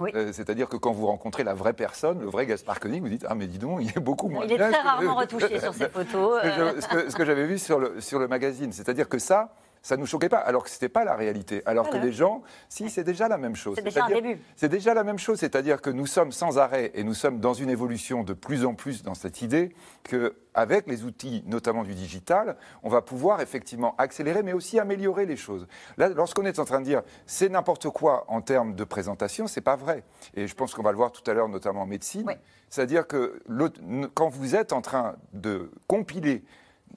[0.00, 0.10] Oui.
[0.14, 3.24] Euh, C'est-à-dire que quand vous rencontrez la vraie personne, le vrai Gaspard Koenig, vous dites
[3.28, 5.60] Ah, mais dis donc, il est beaucoup moins Il est bien très que- rarement retouché
[5.60, 6.40] sur ces photos.
[6.42, 8.72] ce que euh, que j'avais vu sur le, sur le magazine.
[8.72, 11.62] C'est-à-dire que ça, ça nous choquait pas, alors que ce n'était pas la réalité.
[11.66, 13.76] Alors que les gens, si, c'est déjà la même chose.
[13.76, 14.40] C'est déjà un début.
[14.56, 17.52] C'est déjà la même chose, c'est-à-dire que nous sommes sans arrêt et nous sommes dans
[17.52, 21.94] une évolution de plus en plus dans cette idée que avec les outils, notamment du
[21.94, 25.66] digital, on va pouvoir effectivement accélérer, mais aussi améliorer les choses.
[25.98, 29.60] Là, lorsqu'on est en train de dire c'est n'importe quoi en termes de présentation, c'est
[29.60, 30.02] pas vrai.
[30.34, 32.24] Et je pense qu'on va le voir tout à l'heure, notamment en médecine.
[32.26, 32.34] Oui.
[32.70, 33.42] C'est-à-dire que
[34.14, 36.42] quand vous êtes en train de compiler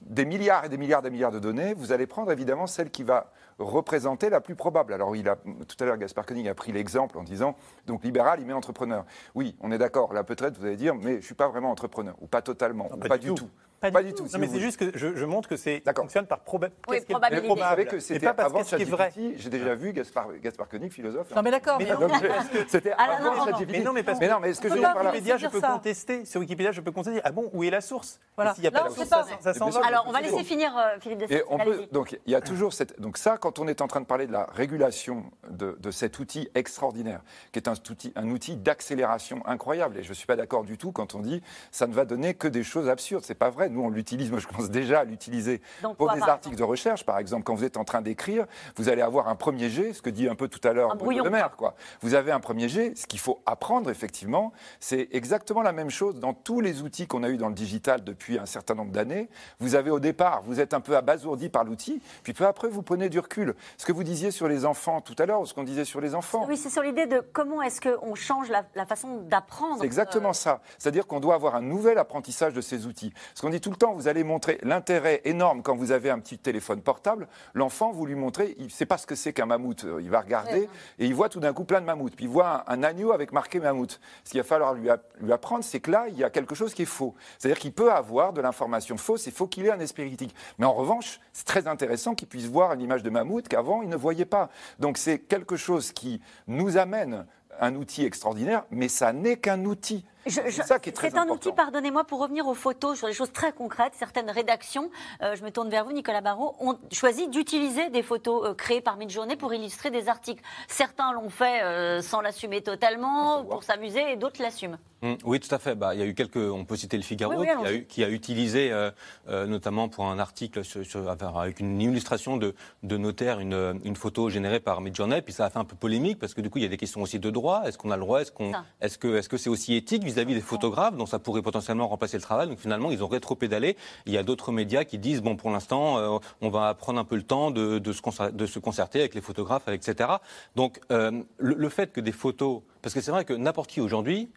[0.08, 2.90] des milliards et des milliards et des milliards de données, vous allez prendre évidemment celle
[2.90, 4.92] qui va représenter la plus probable.
[4.92, 8.40] Alors, il a, tout à l'heure, Gaspard Koenig a pris l'exemple en disant, donc libéral,
[8.40, 9.04] il met entrepreneur.
[9.34, 11.70] Oui, on est d'accord, là peut-être vous allez dire, mais je ne suis pas vraiment
[11.70, 13.44] entrepreneur, ou pas totalement, ou pas pas, du du tout.
[13.44, 13.50] tout.
[13.80, 14.24] Pas Pas du tout.
[14.24, 17.06] Non, mais c'est juste que je, je montre que c'est fonctionne par proba- Oui, qu'est-ce
[17.06, 17.46] qui est probabilité.
[17.48, 17.84] Savez probable.
[17.88, 19.10] que c'était pas parce avant qu'est-ce qui est vrai.
[19.14, 21.30] ChatGPT, j'ai déjà vu Gaspard, Gaspard Koenig, philosophe.
[21.34, 21.78] Non, mais d'accord.
[21.78, 21.86] Mais
[22.68, 23.72] C'était non, avant non, non, ChatGPT.
[23.72, 24.94] Mais non, mais parce que- non, mais ce que On je peut veux pas dire
[24.94, 25.68] par là- mais Wikipédia, je peux ça.
[25.72, 26.24] contester.
[26.24, 27.20] Sur Wikipédia, je peux contester.
[27.24, 28.18] Ah bon, où est la source?
[28.36, 28.54] Voilà.
[28.54, 29.84] S'il n'y a pas de source, ça, ça Mais s'envole.
[29.84, 31.46] Alors, on va laisser finir euh, Philippe de Et Sertine.
[31.50, 31.86] on peut, allez-y.
[31.92, 34.26] donc il y a toujours cette, donc ça, quand on est en train de parler
[34.26, 37.20] de la régulation de, cet outil extraordinaire,
[37.52, 40.78] qui est un outil, un outil d'accélération incroyable, et je ne suis pas d'accord du
[40.78, 43.24] tout quand on dit ça ne va donner que des choses absurdes.
[43.24, 43.67] C'est pas vrai.
[43.68, 44.30] Nous, on l'utilise.
[44.30, 45.60] Moi, je commence déjà à l'utiliser
[45.96, 47.44] pour des articles de recherche, par exemple.
[47.44, 50.28] Quand vous êtes en train d'écrire, vous allez avoir un premier jet, ce que dit
[50.28, 51.24] un peu tout à l'heure Bruno.
[51.24, 51.74] Le Maire, quoi.
[52.00, 52.96] Vous avez un premier jet.
[52.96, 57.22] Ce qu'il faut apprendre, effectivement, c'est exactement la même chose dans tous les outils qu'on
[57.22, 59.28] a eu dans le digital depuis un certain nombre d'années.
[59.60, 62.82] Vous avez au départ, vous êtes un peu abasourdi par l'outil, puis peu après, vous
[62.82, 63.54] prenez du recul.
[63.76, 66.00] Ce que vous disiez sur les enfants tout à l'heure, ou ce qu'on disait sur
[66.00, 66.46] les enfants.
[66.48, 69.78] Oui, c'est sur l'idée de comment est-ce qu'on change la, la façon d'apprendre.
[69.80, 70.60] C'est exactement euh, ça.
[70.78, 73.12] C'est-à-dire qu'on doit avoir un nouvel apprentissage de ces outils.
[73.34, 76.18] Ce qu'on dit tout le temps, vous allez montrer l'intérêt énorme quand vous avez un
[76.20, 77.26] petit téléphone portable.
[77.54, 79.84] L'enfant, vous lui montrez, il ne sait pas ce que c'est qu'un mammouth.
[80.00, 80.68] Il va regarder Ouais.
[81.00, 82.14] et il voit tout d'un coup plein de mammouths.
[82.14, 84.00] Puis il voit un, un agneau avec marqué mammouth.
[84.24, 86.54] Ce qu'il va falloir lui, app- lui apprendre, c'est que là, il y a quelque
[86.54, 87.14] chose qui est faux.
[87.38, 90.34] C'est-à-dire qu'il peut avoir de l'information fausse, il faut qu'il ait un esprit critique.
[90.58, 93.88] Mais en revanche, c'est très intéressant qu'il puisse voir une image de mammouth qu'avant, il
[93.88, 94.50] ne voyait pas.
[94.78, 97.26] Donc c'est quelque chose qui nous amène
[97.60, 100.04] un outil extraordinaire, mais ça n'est qu'un outil.
[100.28, 101.48] C'est ça qui est très C'est un important.
[101.48, 103.92] outil, pardonnez-moi, pour revenir aux photos, sur des choses très concrètes.
[103.98, 104.90] Certaines rédactions,
[105.22, 108.80] euh, je me tourne vers vous, Nicolas Barrault, ont choisi d'utiliser des photos euh, créées
[108.80, 110.42] par Midjourney pour illustrer des articles.
[110.68, 114.78] Certains l'ont fait euh, sans l'assumer totalement, pour s'amuser, et d'autres l'assument.
[115.02, 115.74] Mm, Oui, tout à fait.
[115.76, 116.36] Bah, il y a eu quelques.
[116.36, 117.74] On peut citer le Figaro Oui, oui, qui, a allons-y.
[117.76, 118.90] eu- qui a utilisé, euh,
[119.28, 123.94] euh, notamment pour un article sur- sur- avec une illustration de, de notaire, une, une
[123.96, 125.22] photo générée par Midjourney.
[125.22, 126.76] Puis ça a fait un peu polémique parce que du coup, il y a des
[126.76, 127.62] questions aussi de droit.
[127.66, 128.20] Est-ce qu'on a le droit?
[128.22, 131.42] Est-ce qu'on, est-ce que, est-ce que c'est aussi éthique vis-à-vis des photographes Donc ça pourrait
[131.42, 132.48] potentiellement remplacer le travail.
[132.48, 133.76] Donc finalement, ils ont rétro-pédalé.
[134.06, 137.04] Il y a d'autres médias qui disent bon, pour l'instant, euh, on va prendre un
[137.04, 140.10] peu le temps de, de se, concer- de se concerter avec les photographes, etc.
[140.56, 143.80] Donc euh, le, le fait que des photos, parce que c'est vrai que n'importe qui
[143.80, 144.28] aujourd'hui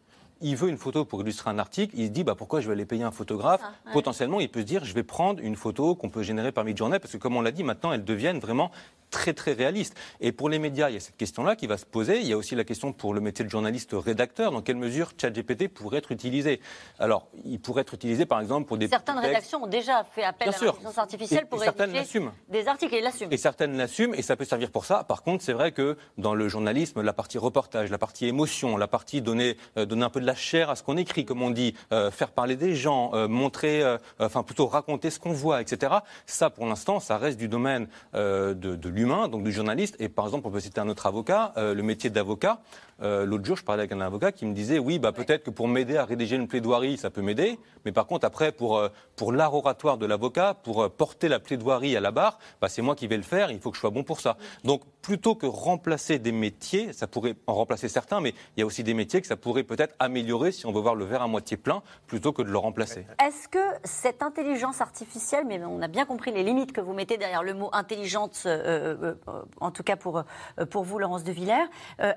[0.44, 2.74] il veut une photo pour illustrer un article, il se dit bah, pourquoi je vais
[2.74, 3.62] aller payer un photographe?
[3.64, 3.94] Ah, ouais.
[3.94, 6.98] Potentiellement, il peut se dire je vais prendre une photo qu'on peut générer par Midjourney,
[6.98, 8.72] parce que comme on l'a dit, maintenant, elles deviennent vraiment
[9.12, 9.96] très très réalistes.
[10.22, 12.20] Et pour les médias, il y a cette question-là qui va se poser.
[12.22, 15.12] Il y a aussi la question pour le métier de journaliste rédacteur, dans quelle mesure
[15.22, 16.60] ChatGPT pourrait être utilisé?
[16.98, 20.50] Alors, il pourrait être utilisé par exemple pour des Certaines rédactions ont déjà fait appel
[20.50, 22.32] Bien à l'intelligence artificielle Et- pour et certaines rédiger l'assument.
[22.50, 23.32] des articles, et l'assument.
[23.32, 25.04] Et certaines l'assument et ça peut servir pour ça.
[25.04, 28.88] Par contre, c'est vrai que dans le journalisme, la partie reportage, la partie émotion, la
[28.88, 31.50] partie donner, euh, donner un peu de la chair à ce qu'on écrit, comme on
[31.52, 33.84] dit, euh, faire parler des gens, euh, montrer,
[34.20, 35.94] enfin plutôt raconter ce qu'on voit, etc.
[36.26, 39.96] Ça, pour l'instant, ça reste du domaine de, de l'humain, donc du journaliste.
[40.00, 42.62] Et par exemple, on peut citer un autre avocat, euh, le métier d'avocat.
[43.02, 45.50] Euh, L'autre jour, je parlais avec un avocat qui me disait, oui, bah, peut-être que
[45.50, 48.90] pour m'aider à rédiger une plaidoirie, ça peut m'aider, mais par contre, après, pour, euh,
[49.16, 52.82] pour l'art oratoire de l'avocat, pour euh, porter la plaidoirie à la barre, bah, c'est
[52.82, 54.38] moi qui vais le faire, il faut que je sois bon pour ça.
[54.64, 58.66] Donc, plutôt que remplacer des métiers, ça pourrait en remplacer certains, mais il y a
[58.66, 61.28] aussi des métiers que ça pourrait peut-être améliorer si on veut voir le verre à
[61.28, 63.06] moitié plein, plutôt que de le remplacer.
[63.26, 67.18] Est-ce que cette intelligence artificielle, mais on a bien compris les limites que vous mettez
[67.18, 69.16] derrière le mot intelligence, euh,
[69.60, 70.24] en tout cas pour,
[70.70, 71.68] pour vous, Laurence de Villers,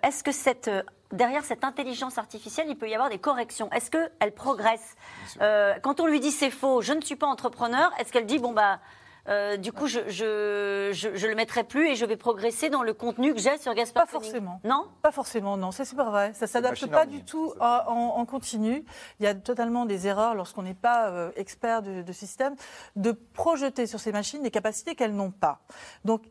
[0.02, 0.82] est-ce que cette, euh,
[1.12, 4.96] derrière cette intelligence artificielle, il peut y avoir des corrections Est-ce qu'elle progresse
[5.40, 8.38] Euh, Quand on lui dit c'est faux, je ne suis pas entrepreneur, est-ce qu'elle dit,
[8.38, 8.80] bon, bah,
[9.28, 12.92] euh, du coup, je, je, je, le mettrai plus et je vais progresser dans le
[12.92, 14.60] contenu que j'ai sur Gaspard Pas forcément.
[14.64, 15.70] Non Pas forcément, non.
[15.70, 16.32] Ça, c'est pas vrai.
[16.34, 18.84] Ça s'adapte pas du tout en, continu.
[19.20, 22.54] Il y a totalement des erreurs lorsqu'on n'est pas euh, expert de, de, système
[22.96, 25.60] de projeter sur ces machines des capacités qu'elles n'ont pas.
[26.04, 26.22] Donc,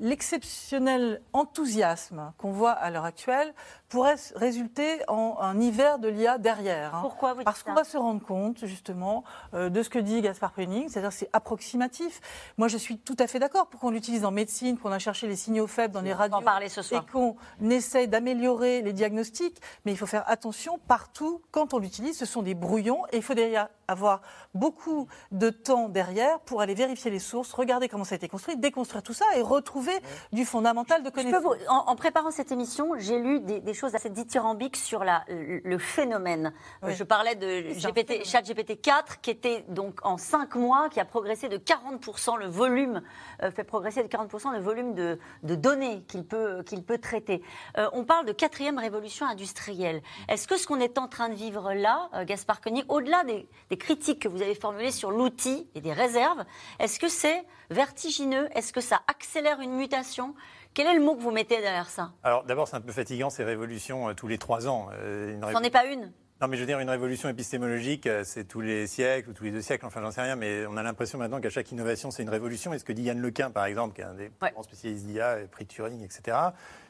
[0.00, 3.54] l'exceptionnel enthousiasme qu'on voit à l'heure actuelle
[3.92, 6.94] pourrait résulter en un hiver de l'IA derrière.
[6.94, 7.00] Hein.
[7.02, 10.54] Pourquoi vous Parce qu'on va se rendre compte, justement, euh, de ce que dit Gaspard
[10.54, 12.22] Koenig, c'est-à-dire c'est approximatif.
[12.56, 15.28] Moi, je suis tout à fait d'accord pour qu'on l'utilise en médecine, qu'on a cherché
[15.28, 17.04] les signaux faibles dans les radios parler ce soir.
[17.06, 17.36] et qu'on
[17.68, 22.16] essaye d'améliorer les diagnostics, mais il faut faire attention partout quand on l'utilise.
[22.16, 24.20] Ce sont des brouillons et il faut derrière avoir
[24.54, 28.56] beaucoup de temps derrière pour aller vérifier les sources, regarder comment ça a été construit,
[28.56, 29.94] déconstruire tout ça et retrouver
[30.32, 31.44] du fondamental de connaissance.
[31.68, 36.52] en, préparant cette émission, j'ai lu des, des choses assez dithyrambiques sur la, le phénomène.
[36.86, 41.04] Je parlais de GPT, chat GPT 4 qui était donc en 5 mois, qui a
[41.04, 43.02] progressé de 40% le volume,
[43.42, 47.42] euh, fait progresser de 40% le volume de, de données qu'il peut, qu'il peut traiter.
[47.78, 50.02] Euh, on parle de quatrième révolution industrielle.
[50.28, 53.46] Est-ce que ce qu'on est en train de vivre là, euh, Gaspard Koenig, au-delà des,
[53.70, 56.44] des critiques que vous avez formulées sur l'outil et des réserves,
[56.78, 58.48] est-ce que c'est vertigineux?
[58.54, 60.34] Est-ce que ça accélère une mutation?
[60.72, 62.12] Quel est le mot que vous mettez derrière ça?
[62.22, 64.88] Alors d'abord, c'est un peu fatigant ces révolutions euh, tous les trois ans.
[64.92, 66.12] Euh, une est pas une?
[66.42, 69.44] Non, mais je veux dire, une révolution épistémologique, euh, c'est tous les siècles ou tous
[69.44, 72.10] les deux siècles, enfin, j'en sais rien, mais on a l'impression maintenant qu'à chaque innovation,
[72.10, 72.74] c'est une révolution.
[72.74, 75.36] Et ce que dit Yann Lequin, par exemple, qui est un des grands spécialistes d'IA,
[75.52, 76.36] prix Turing, etc.,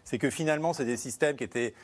[0.04, 1.74] c'est que finalement, c'est des systèmes qui, étaient,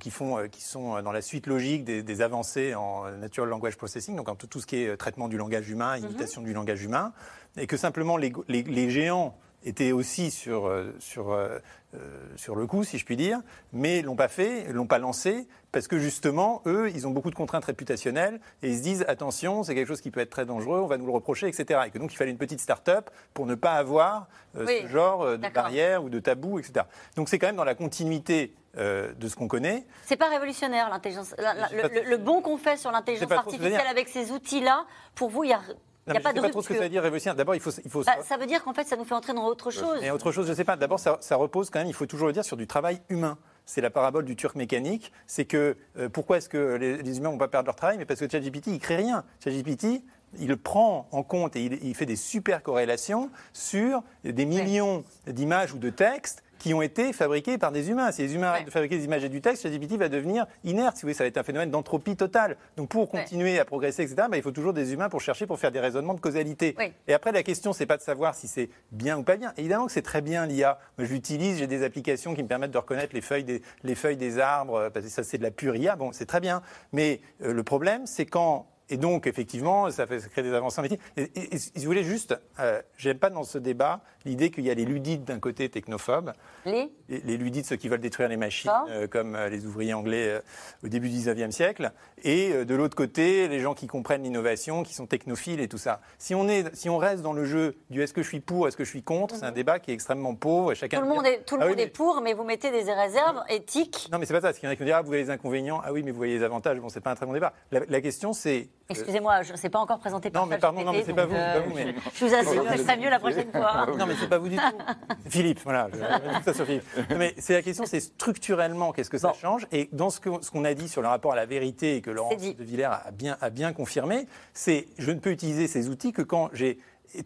[0.00, 4.30] qui, font, qui sont dans la suite logique des, avancées en natural language processing, donc
[4.30, 6.06] en tout, ce qui est traitement du langage humain, mhm.
[6.06, 7.12] imitation du langage humain,
[7.58, 9.36] et que simplement les, les, les géants
[9.68, 11.58] étaient aussi sur, euh, sur, euh,
[11.94, 11.98] euh,
[12.36, 13.40] sur le coup, si je puis dire,
[13.72, 17.34] mais l'ont pas fait, l'ont pas lancé, parce que justement, eux, ils ont beaucoup de
[17.34, 20.80] contraintes réputationnelles et ils se disent attention, c'est quelque chose qui peut être très dangereux,
[20.80, 21.80] on va nous le reprocher, etc.
[21.86, 25.48] Et que donc il fallait une petite start-up pour ne pas avoir ce genre de
[25.52, 26.86] barrières ou de tabous, etc.
[27.16, 29.84] Donc c'est quand même dans la continuité de ce qu'on connaît.
[30.04, 31.34] C'est pas révolutionnaire l'intelligence.
[31.38, 35.60] Le, bon qu'on fait sur l'intelligence artificielle avec ces outils-là, pour vous, il y a
[36.08, 37.36] il n'y a pas de pas trop ce que ça veut dire révolutionnaire.
[37.36, 37.70] D'abord, il faut.
[37.84, 38.04] Il faut...
[38.04, 40.02] Bah, ça veut dire qu'en fait, ça nous fait entrer dans autre chose.
[40.02, 40.76] Et autre chose, je ne sais pas.
[40.76, 43.38] D'abord, ça, repose quand même, il faut toujours le dire, sur du travail humain
[43.70, 45.12] c'est la parabole du turc mécanique.
[45.26, 47.98] C'est que euh, pourquoi est-ce que les, humains ne vont pas perdre leur travail?
[47.98, 49.24] Mais parce que ChatGPT, il crée rien.
[49.44, 50.02] ChatGPT,
[50.38, 55.78] il prend en compte et il, fait des super corrélations sur des millions d'images ou
[55.78, 58.12] de textes qui ont été fabriqués par des humains.
[58.12, 60.96] Si les humains arrêtent de fabriquer des images et du texte, ChatGPT va devenir inerte.
[60.96, 62.56] Si vous voulez, ça va être un phénomène d'entropie totale.
[62.76, 65.58] Donc pour continuer à progresser, etc., bah, il faut toujours des humains pour chercher, pour
[65.58, 66.76] faire des raisonnements de causalité.
[67.06, 69.52] Et après, la question, c'est pas de savoir si c'est bien ou pas bien.
[69.56, 70.78] Évidemment que c'est très bien l'IA.
[70.98, 73.94] Moi, je l'utilise, j'ai des applications qui me permettent de reconnaître les feuilles des, les
[73.94, 75.96] feuilles des arbres, euh, parce que ça, c'est de la pure IA.
[75.96, 76.62] Bon, c'est très bien.
[76.92, 80.82] Mais euh, le problème, c'est quand et donc, effectivement, ça, fait, crée des avancées en
[80.82, 80.98] métier.
[81.16, 84.74] Et, si vous voulez, juste, euh, j'aime pas dans ce débat l'idée qu'il y a
[84.74, 86.32] les ludites d'un côté technophobes.
[86.64, 90.28] Les Les, ludites, ceux qui veulent détruire les machines, euh, comme euh, les ouvriers anglais
[90.28, 90.40] euh,
[90.84, 91.92] au début du 19e siècle.
[92.24, 96.00] Et de l'autre côté, les gens qui comprennent l'innovation, qui sont technophiles et tout ça.
[96.18, 98.68] Si on, est, si on reste dans le jeu du est-ce que je suis pour,
[98.68, 99.54] est-ce que je suis contre, c'est un mhm.
[99.54, 100.74] débat qui est extrêmement pauvre.
[100.74, 102.92] Chacun tout le monde, est, tout le ah monde est pour, mais vous mettez des
[102.92, 104.08] réserves éthiques.
[104.12, 104.52] Non, mais c'est pas ça.
[104.52, 106.02] Ce qu'il y en a qui vont dire, ah, vous voyez les inconvénients, ah oui,
[106.02, 106.78] mais vous voyez les avantages.
[106.80, 107.52] Bon, c'est pas un très bon débat.
[107.70, 110.92] la question, c'est Excusez-moi, je ne sais pas encore présenté par Non, mais pardon, non,
[110.92, 111.74] mais c'est pas, vous, pas vous.
[111.74, 111.94] Mais...
[112.14, 113.86] Je vous assure, ce sera mieux la prochaine fois.
[113.98, 114.62] Non, mais c'est pas vous du tout.
[115.28, 115.88] Philippe, voilà.
[115.92, 116.84] Je, ça sur Philippe.
[117.16, 119.66] mais c'est la question, c'est structurellement, qu'est-ce que ça change?
[119.72, 122.40] Et dans ce qu'on a dit sur le rapport à la vérité et que Laurence
[122.40, 126.22] de Villers a bien, a bien confirmé, c'est je ne peux utiliser ces outils que
[126.22, 126.78] quand j'ai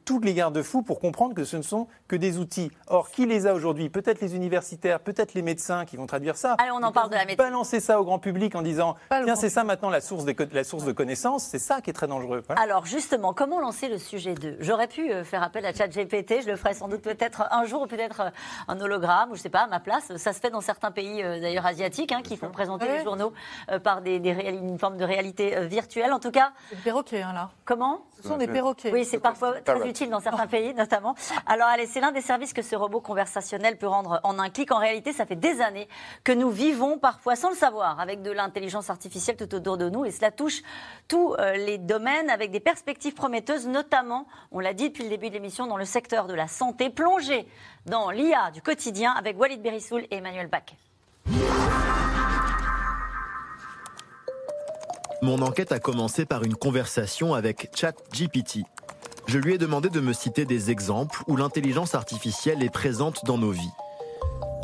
[0.05, 2.71] tous les garde-fous pour comprendre que ce ne sont que des outils.
[2.89, 3.89] Or, qui les a aujourd'hui?
[3.89, 6.55] Peut-être les universitaires, peut-être les médecins qui vont traduire ça.
[6.59, 7.37] Allez, on en parle de la médecine.
[7.37, 10.65] Balancer ça au grand public en disant tiens, c'est ça maintenant la source, de, la
[10.65, 12.43] source de connaissances, c'est ça qui est très dangereux.
[12.57, 16.51] Alors, justement, comment lancer le sujet 2 J'aurais pu euh, faire appel à ChatGPT, je
[16.51, 18.31] le ferai sans doute peut-être un jour, ou peut-être euh,
[18.69, 20.17] un hologramme, ou je sais pas, à ma place.
[20.17, 23.33] Ça se fait dans certains pays, euh, d'ailleurs asiatiques, hein, qui font présenter les journaux
[23.83, 26.13] par des, une forme de réalité virtuelle.
[26.13, 26.53] En tout cas.
[26.69, 27.51] C'est le perroquet, hein, là.
[27.65, 28.05] Comment?
[28.23, 28.93] Ce sont des perroquets.
[28.93, 31.15] Oui, c'est parfois très utile dans certains pays notamment.
[31.47, 34.73] Alors allez, c'est l'un des services que ce robot conversationnel peut rendre en un clic.
[34.73, 35.89] En réalité, ça fait des années
[36.25, 40.05] que nous vivons parfois sans le savoir avec de l'intelligence artificielle tout autour de nous
[40.05, 40.63] et cela touche
[41.09, 45.29] tous euh, les domaines avec des perspectives prometteuses, notamment, on l'a dit depuis le début
[45.29, 47.47] de l'émission, dans le secteur de la santé, plongé
[47.87, 50.63] dans l'IA du quotidien avec Walid Berissoul et Emmanuel Bach.
[55.23, 58.65] Mon enquête a commencé par une conversation avec ChatGPT,
[59.29, 63.39] je lui ai demandé de me citer des exemples où l'intelligence artificielle est présente dans
[63.39, 63.71] nos vies.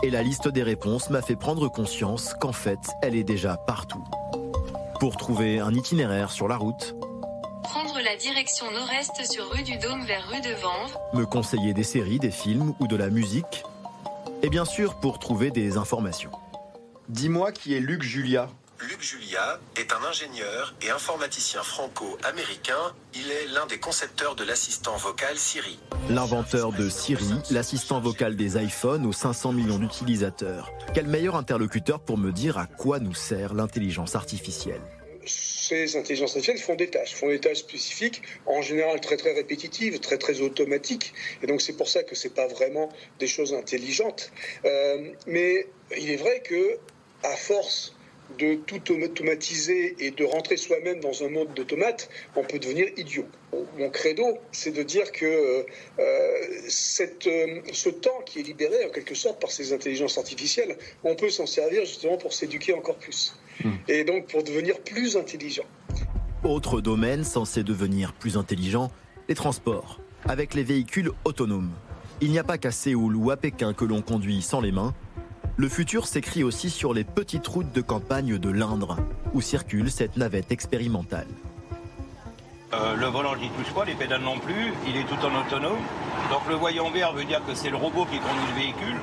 [0.02, 4.02] Et la liste des réponses m'a fait prendre conscience qu'en fait, elle est déjà partout.
[5.00, 6.96] Pour trouver un itinéraire sur la route.
[7.62, 10.98] prendre la direction nord-est sur rue du Dôme vers rue de Vanves.
[11.14, 13.62] Me conseiller des séries, des films ou de la musique.
[14.42, 16.32] Et bien sûr pour trouver des informations.
[17.08, 18.48] Dis-moi qui est Luc Julia.
[18.80, 22.94] Luc Julia est un ingénieur et informaticien franco-américain.
[23.12, 25.80] Il est l'un des concepteurs de l'assistant vocal Siri.
[26.08, 30.70] L'inventeur de Siri, l'assistant vocal des iPhones aux 500 millions d'utilisateurs.
[30.94, 34.82] Quel meilleur interlocuteur pour me dire à quoi nous sert l'intelligence artificielle?
[35.26, 39.98] Ces intelligences artificielles font des tâches, font des tâches spécifiques, en général très très répétitives,
[39.98, 41.14] très très automatiques.
[41.42, 44.30] Et donc c'est pour ça que c'est pas vraiment des choses intelligentes.
[44.64, 45.66] Euh, mais
[45.98, 46.78] il est vrai que
[47.24, 47.97] à force
[48.38, 53.26] de tout automatiser et de rentrer soi-même dans un mode d'automate, on peut devenir idiot.
[53.78, 55.62] Mon credo, c'est de dire que euh,
[56.68, 61.14] cette, euh, ce temps qui est libéré en quelque sorte par ces intelligences artificielles, on
[61.14, 63.34] peut s'en servir justement pour s'éduquer encore plus.
[63.64, 63.72] Hmm.
[63.88, 65.64] Et donc pour devenir plus intelligent.
[66.44, 68.92] Autre domaine censé devenir plus intelligent,
[69.28, 71.72] les transports, avec les véhicules autonomes.
[72.20, 74.94] Il n'y a pas qu'à Séoul ou à Pékin que l'on conduit sans les mains,
[75.58, 78.96] le futur s'écrit aussi sur les petites routes de campagne de l'Indre,
[79.34, 81.26] où circule cette navette expérimentale.
[82.72, 85.78] Euh, le volant, j'y touche pas, les pédales non plus, il est tout en autonome.
[86.30, 89.00] Donc le voyant vert veut dire que c'est le robot qui conduit le véhicule.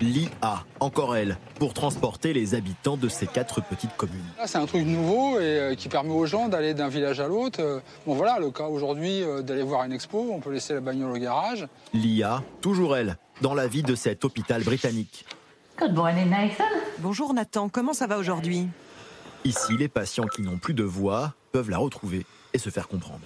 [0.00, 4.22] L'IA, encore elle, pour transporter les habitants de ces quatre petites communes.
[4.46, 7.58] C'est un truc nouveau et euh, qui permet aux gens d'aller d'un village à l'autre.
[7.60, 11.10] Euh, bon voilà, le cas aujourd'hui d'aller voir une expo, on peut laisser la bagnole
[11.10, 11.66] au garage.
[11.92, 15.24] L'IA, toujours elle, dans la vie de cet hôpital britannique.
[15.78, 16.64] Good morning, Nathan.
[16.98, 18.66] Bonjour Nathan, comment ça va aujourd'hui?
[19.44, 23.20] Ici, les patients qui n'ont plus de voix peuvent la retrouver et se faire comprendre.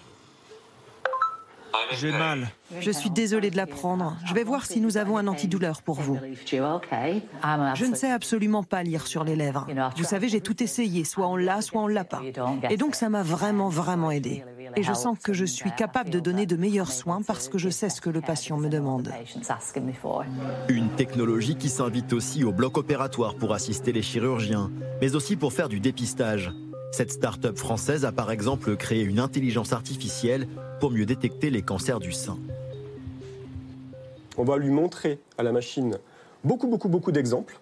[2.00, 2.48] J'ai mal.
[2.80, 4.16] Je suis désolée de l'apprendre.
[4.26, 6.18] Je vais voir si nous avons un antidouleur pour vous.
[6.46, 9.66] Je ne sais absolument pas lire sur les lèvres.
[9.96, 11.04] Vous savez, j'ai tout essayé.
[11.04, 12.22] Soit on l'a, soit on l'a pas.
[12.70, 14.44] Et donc ça m'a vraiment, vraiment aidé.
[14.76, 17.68] Et je sens que je suis capable de donner de meilleurs soins parce que je
[17.68, 19.12] sais ce que le patient me demande.
[20.68, 24.70] Une technologie qui s'invite aussi au bloc opératoire pour assister les chirurgiens,
[25.00, 26.52] mais aussi pour faire du dépistage.
[26.92, 30.46] Cette start-up française a par exemple créé une intelligence artificielle
[30.78, 32.36] pour mieux détecter les cancers du sein.
[34.36, 35.98] On va lui montrer à la machine
[36.44, 37.58] beaucoup, beaucoup, beaucoup d'exemples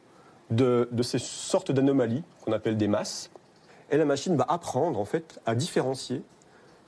[0.51, 3.31] de, ces sortes d'anomalies qu'on appelle des masses.
[3.93, 6.22] Et la machine va apprendre en fait à différencier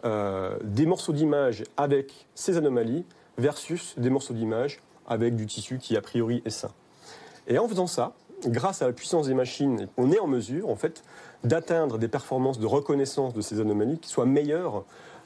[0.04, 3.04] euh, des morceaux d'image avec ces anomalies
[3.38, 6.72] versus des morceaux d'image avec du tissu qui a priori est sain.
[7.46, 8.14] Et en faisant ça,
[8.46, 11.04] grâce à la puissance des machines, on est en mesure en fait
[11.44, 14.84] d'atteindre des performances de reconnaissance de ces anomalies qui soient meilleures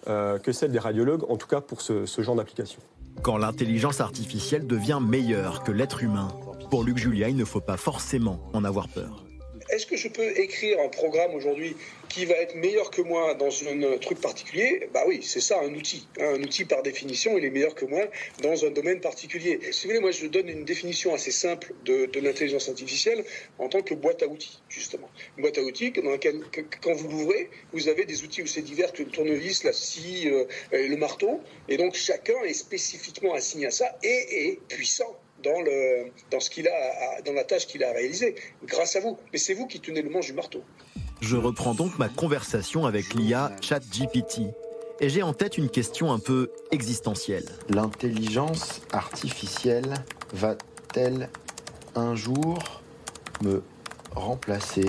[0.08, 2.80] euh, que celles des radiologues, en tout cas pour ce, ce genre d'application.
[3.22, 6.28] Quand l'intelligence artificielle devient meilleure que l'être humain,
[6.70, 9.25] pour Luc Julia, il ne faut pas forcément en avoir peur.
[9.68, 11.76] Est-ce que je peux écrire un programme aujourd'hui
[12.08, 14.88] qui va être meilleur que moi dans un truc particulier?
[14.94, 16.06] Bah oui, c'est ça un outil.
[16.20, 18.02] Un outil par définition, il est meilleur que moi
[18.42, 19.58] dans un domaine particulier.
[19.72, 23.24] Si vous voulez, moi je donne une définition assez simple de, l'intelligence artificielle
[23.58, 25.10] en tant que boîte à outils, justement.
[25.36, 26.40] Une boîte à outils dans laquelle,
[26.80, 30.44] quand vous l'ouvrez, vous avez des outils aussi divers que le tournevis, la scie, euh,
[30.72, 31.40] le marteau.
[31.68, 36.50] Et donc chacun est spécifiquement assigné à ça et est puissant dans, le, dans, ce
[36.50, 38.34] qu'il a, dans la tâche qu'il a réalisée,
[38.64, 39.16] grâce à vous.
[39.32, 40.62] Mais c'est vous qui tenez le manche du marteau.
[41.20, 44.42] Je reprends donc ma conversation avec l'IA ChatGPT.
[45.00, 47.44] Et j'ai en tête une question un peu existentielle.
[47.68, 49.94] L'intelligence artificielle
[50.32, 51.28] va-t-elle
[51.94, 52.82] un jour
[53.42, 53.62] me
[54.14, 54.86] remplacer?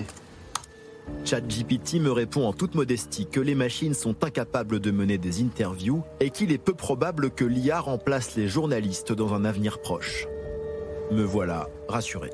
[1.24, 6.04] ChatGPT me répond en toute modestie que les machines sont incapables de mener des interviews
[6.20, 10.28] et qu'il est peu probable que l'IA remplace les journalistes dans un avenir proche.
[11.10, 12.32] Me voilà rassuré.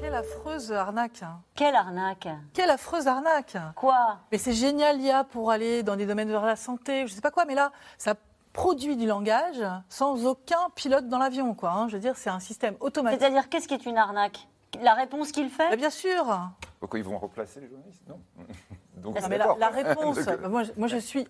[0.00, 1.22] Quelle affreuse arnaque.
[1.22, 1.40] Hein.
[1.54, 2.28] Quelle arnaque.
[2.54, 3.56] Quelle affreuse arnaque.
[3.76, 4.18] Quoi?
[4.32, 7.30] Mais c'est génial l'IA pour aller dans des domaines de la santé, je sais pas
[7.30, 8.14] quoi, mais là, ça
[8.54, 11.72] produit du langage sans aucun pilote dans l'avion, quoi.
[11.72, 11.88] Hein.
[11.88, 13.20] Je veux dire, c'est un système automatique.
[13.20, 14.48] C'est-à-dire, qu'est-ce qui est une arnaque?
[14.80, 15.76] La réponse qu'il fait?
[15.76, 16.24] Bien sûr.
[16.78, 18.02] Pourquoi ils vont remplacer les journalistes?
[18.08, 18.18] Non.
[18.96, 20.18] Donc, mais la, réponse,
[20.48, 21.26] moi, moi je suis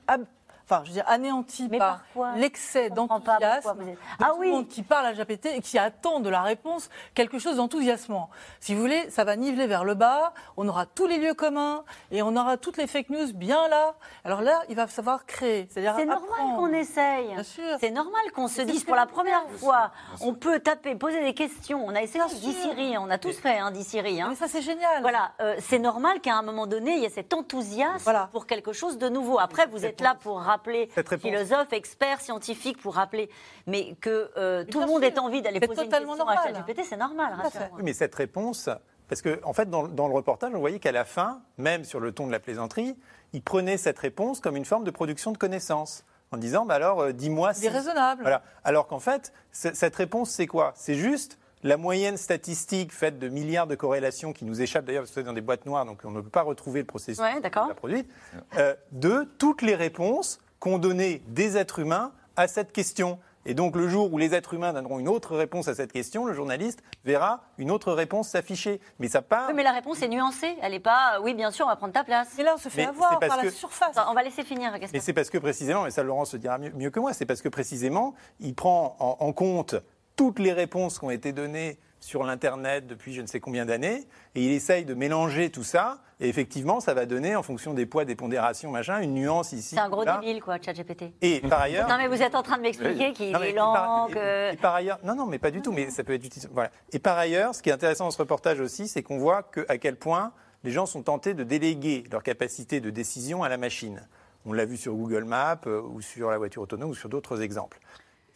[0.71, 2.01] enfin, je veux dire, anéanti par
[2.37, 6.29] l'excès d'enthousiasme de ah tout le monde qui parle à GPT et qui attend de
[6.29, 8.31] la réponse quelque chose d'enthousiasmant.
[8.61, 11.85] Si vous voulez, ça va niveler vers le bas, on aura tous les lieux communs
[12.11, 13.95] et on aura toutes les fake news bien là.
[14.25, 15.69] Alors là, il va savoir créer.
[15.71, 16.21] C'est normal
[16.57, 17.35] qu'on essaye.
[17.81, 19.91] C'est normal qu'on se dise pour la première fois,
[20.21, 21.85] on peut taper, poser des questions.
[21.85, 24.21] On a essayé Siri, on a tous fait hein, Siri.
[24.21, 24.29] Hein.
[24.31, 25.01] Mais ça, c'est génial.
[25.03, 28.73] Voilà, euh, c'est normal qu'à un moment donné, il y ait cet enthousiasme pour quelque
[28.73, 29.39] chose de nouveau.
[29.39, 30.89] Après, vous êtes là pour rappeler rappeler,
[31.19, 33.31] philosophe, expert, scientifique, pour rappeler,
[33.67, 36.39] mais que euh, tout le monde ait envie d'aller poser une question normal.
[36.39, 37.37] à ChatGPT, c'est normal.
[37.73, 38.69] Oui, mais cette réponse,
[39.09, 42.01] parce qu'en en fait, dans, dans, le reportage, on voyait qu'à la fin, même sur
[42.01, 42.97] le ton de la plaisanterie,
[43.33, 46.05] il prenait cette réponse comme une forme de production de connaissances.
[46.33, 47.63] En disant, bah alors, euh, dis-moi si.
[47.63, 48.23] C'est raisonnable.
[48.23, 48.45] Voilà.
[48.63, 50.73] Alors qu'en fait, cette réponse, c'est quoi?
[50.77, 55.11] C'est juste la moyenne statistique faite de milliards de corrélations qui nous échappent d'ailleurs parce
[55.11, 57.39] que c'est dans des boîtes noires, donc on ne peut pas retrouver le processus Ouais,
[57.39, 58.11] de la produite,
[58.57, 63.19] euh, de toutes les réponses qu'ont données des êtres humains à cette question.
[63.47, 66.27] Et donc le jour où les êtres humains donneront une autre réponse à cette question,
[66.27, 68.81] le journaliste verra une autre réponse s'afficher.
[68.99, 69.49] Mais ça part.
[69.49, 70.55] Oui, mais la réponse est nuancée.
[70.61, 72.39] Elle n'est pas, euh, oui, bien sûr, on va prendre ta place.
[72.39, 73.97] Et là, on se fait Mais avoir par la que- surface.
[73.97, 74.91] Attends, on va laisser finir, Gaspard.
[74.93, 77.25] Mais c'est parce que précisément, et ça Laurence se dira mieux, mieux que moi, c'est
[77.25, 79.75] parce que précisément, il prend en, en compte
[80.17, 84.09] toutes les réponses qui ont été données sur l'Internet depuis je ne sais combien d'années,
[84.35, 87.87] et il essaye de mélanger tout ça, et effectivement, ça va donner, en fonction des
[87.87, 89.75] poids, des pondérations, machin, une nuance ici.
[89.75, 90.19] C'est un gros là.
[90.21, 91.13] débile, quoi, ChatGPT.
[91.23, 91.89] Et par ailleurs...
[91.89, 94.53] Non, mais vous êtes en train de m'expliquer qu'il est par- lent, et- que.
[94.53, 96.43] et par ailleurs, non, non, mais pas du tout, mais ça peut être utile.
[96.53, 96.71] Voilà.
[96.93, 99.65] Et par ailleurs, ce qui est intéressant dans ce reportage aussi, c'est qu'on voit que,
[99.69, 100.33] à quel point
[100.65, 104.07] les gens sont tentés de déléguer leur capacité de décision à la machine.
[104.45, 107.41] On l'a vu sur Google Maps euh, ou sur la voiture autonome ou sur d'autres
[107.43, 107.79] exemples.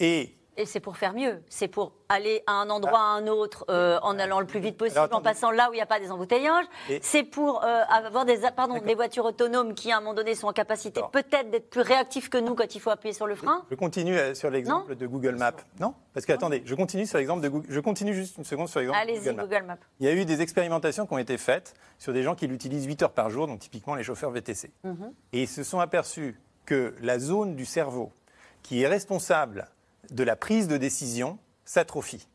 [0.01, 1.43] Et Et c'est pour faire mieux.
[1.49, 4.77] C'est pour aller à un endroit à un autre euh, en allant le plus vite
[4.77, 6.67] possible, Alors, en passant là où il n'y a pas des embouteillages.
[6.89, 10.35] Et- C'est pour euh, avoir des, pardon, des voitures autonomes qui, à un moment donné,
[10.35, 13.35] sont en capacité peut-être d'être plus réactifs que nous quand il faut appuyer sur le
[13.35, 13.65] frein.
[13.71, 15.53] je continue euh, sur l'exemple de Google Maps.
[15.81, 15.95] Non?
[16.13, 17.67] Parce que, attendez, je continue sur l'exemple de Google.
[17.69, 19.43] Je continue juste une seconde sur l'exemple de Google Maps.
[19.45, 19.79] Google Maps.
[20.01, 22.85] Il y a eu des expérimentations qui ont été faites sur des gens qui l'utilisent
[22.85, 24.71] 8 heures par jour, donc typiquement les chauffeurs VTC.
[24.85, 25.13] Mhm.
[25.33, 28.13] Et ils se sont aperçus que la zone du cerveau
[28.63, 29.69] qui est responsable
[30.11, 32.29] de la prise de décision s'atrophie.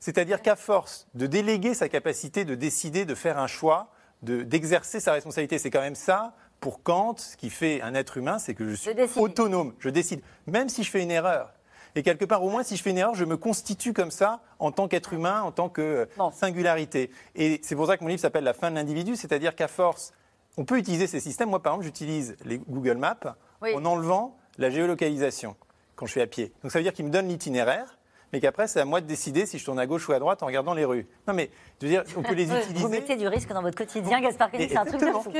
[0.00, 3.88] C'est-à-dire qu'à force de déléguer sa capacité de décider, de faire un choix,
[4.22, 8.16] de- d'exercer sa responsabilité, c'est quand même ça, pour Kant, ce qui fait un être
[8.16, 11.52] humain, c'est que je suis autonome, je décide, même si je fais une erreur.
[11.94, 14.40] Et quelque part, au moins, si je fais une erreur, je me constitue comme ça
[14.58, 17.10] en tant qu'être humain, en tant que euh, singularité.
[17.34, 20.12] Et c'est pour ça que mon livre s'appelle La fin de l'individu, c'est-à-dire qu'à force,
[20.56, 21.50] on peut utiliser ces systèmes.
[21.50, 23.74] Moi, par exemple, j'utilise les Google Maps Oui.
[23.74, 25.56] en enlevant la géolocalisation
[25.96, 26.52] quand je fais à pied.
[26.62, 27.98] Donc ça veut dire qu'il me donne l'itinéraire,
[28.32, 30.42] mais qu'après, c'est à moi de décider si je tourne à gauche ou à droite
[30.42, 31.06] en regardant les rues.
[31.28, 32.80] Non, mais je veux dire, on peut les utiliser.
[32.80, 35.30] Vous mettez du risque dans votre quotidien, Gaspard Koenig, c'est un truc de fou.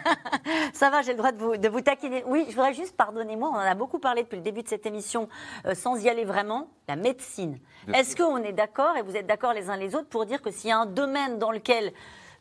[0.72, 2.24] Ça va, j'ai le droit de vous, de vous taquiner.
[2.26, 4.86] Oui, je voudrais juste, pardonnez-moi, on en a beaucoup parlé depuis le début de cette
[4.86, 5.28] émission,
[5.66, 7.58] euh, sans y aller vraiment, la médecine.
[7.92, 10.50] Est-ce qu'on est d'accord, et vous êtes d'accord les uns les autres, pour dire que
[10.50, 11.92] s'il y a un domaine dans lequel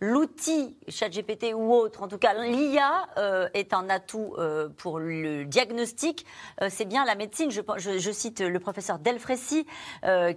[0.01, 5.45] l'outil, ChatGPT ou autre, en tout cas l'IA, euh, est un atout euh, pour le
[5.45, 6.25] diagnostic,
[6.61, 7.51] euh, c'est bien la médecine.
[7.51, 9.65] Je, je- cite le professeur Delfrécy,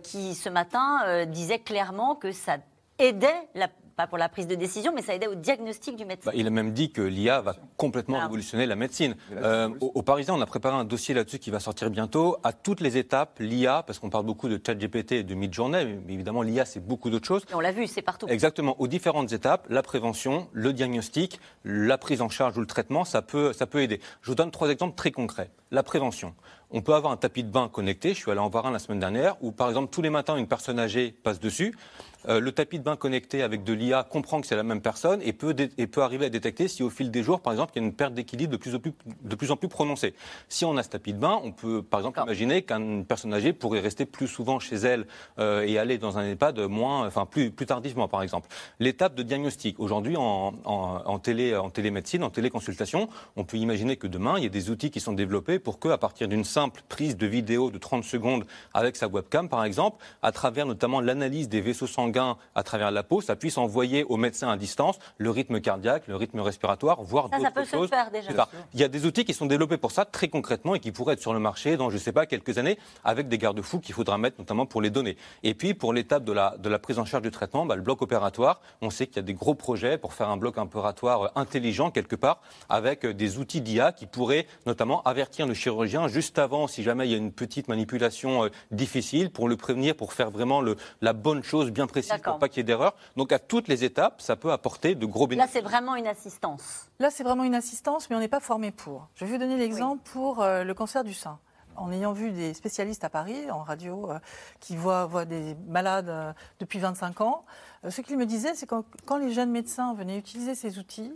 [0.02, 2.58] qui ce matin disait clairement que ça
[2.98, 6.30] aidait, la- pas pour la prise de décision, mais ça aidait au diagnostic du médecin.
[6.30, 8.26] Bah, il a même dit que l'IA va complètement Alors.
[8.28, 9.16] révolutionner la médecine.
[9.32, 12.36] Euh, au, au Parisien, on a préparé un dossier là-dessus qui va sortir bientôt.
[12.42, 16.14] À toutes les étapes, l'IA, parce qu'on parle beaucoup de ChatGPT et de Midjourney, mais
[16.14, 17.44] évidemment l'IA c'est beaucoup d'autres choses.
[17.50, 18.26] Et on l'a vu, c'est partout.
[18.28, 23.04] Exactement, aux différentes étapes, la prévention, le diagnostic, la prise en charge ou le traitement,
[23.04, 24.00] ça peut, ça peut aider.
[24.22, 25.50] Je vous donne trois exemples très concrets.
[25.70, 26.34] La prévention.
[26.70, 28.78] On peut avoir un tapis de bain connecté, je suis allé en voir un la
[28.80, 31.74] semaine dernière, où par exemple tous les matins une personne âgée passe dessus.
[32.28, 35.20] Euh, le tapis de bain connecté avec de l'IA comprend que c'est la même personne
[35.22, 37.80] et peut, et peut arriver à détecter si au fil des jours, par exemple, il
[37.80, 40.14] y a une perte d'équilibre de plus, en plus, de plus en plus prononcée.
[40.48, 43.52] Si on a ce tapis de bain, on peut par exemple imaginer qu'une personne âgée
[43.52, 45.06] pourrait rester plus souvent chez elle
[45.38, 48.48] euh, et aller dans un EHPAD moins, enfin plus, plus tardivement, par exemple.
[48.80, 49.78] L'étape de diagnostic.
[49.78, 54.44] Aujourd'hui, en, en, en télé, en télémédecine, en téléconsultation, on peut imaginer que demain, il
[54.44, 57.26] y a des outils qui sont développés pour que, à partir d'une simple prise de
[57.26, 61.86] vidéo de 30 secondes avec sa webcam, par exemple, à travers notamment l'analyse des vaisseaux
[61.86, 66.04] sanguins à travers la peau, ça puisse envoyer au médecin à distance le rythme cardiaque,
[66.06, 67.88] le rythme respiratoire, voire Ça, ça d'autres peut se choses.
[67.90, 68.32] faire déjà.
[68.34, 68.48] Ça.
[68.74, 71.14] Il y a des outils qui sont développés pour ça très concrètement et qui pourraient
[71.14, 73.94] être sur le marché dans, je ne sais pas, quelques années, avec des garde-fous qu'il
[73.94, 75.16] faudra mettre notamment pour les données.
[75.42, 77.82] Et puis, pour l'étape de la, de la prise en charge du traitement, bah, le
[77.82, 81.22] bloc opératoire, on sait qu'il y a des gros projets pour faire un bloc opératoire
[81.22, 86.08] euh, intelligent quelque part, avec euh, des outils d'IA qui pourraient notamment avertir le chirurgien
[86.08, 89.94] juste avant, si jamais il y a une petite manipulation euh, difficile, pour le prévenir,
[89.96, 92.34] pour faire vraiment le, la bonne chose bien précise, D'accord.
[92.34, 92.94] pour pas qu'il y ait d'erreur.
[93.16, 95.52] Donc, à toutes les étapes, ça peut apporter de gros Là, bénéfices.
[95.52, 96.88] c'est vraiment une assistance.
[96.98, 99.08] Là, c'est vraiment une assistance, mais on n'est pas formé pour.
[99.14, 101.38] Je vais vous donner l'exemple pour euh, le cancer du sein.
[101.76, 104.18] En ayant vu des spécialistes à Paris, en radio, euh,
[104.60, 107.44] qui voient, voient des malades euh, depuis 25 ans,
[107.84, 110.78] euh, ce qu'ils me disaient, c'est que quand, quand les jeunes médecins venaient utiliser ces
[110.78, 111.12] outils,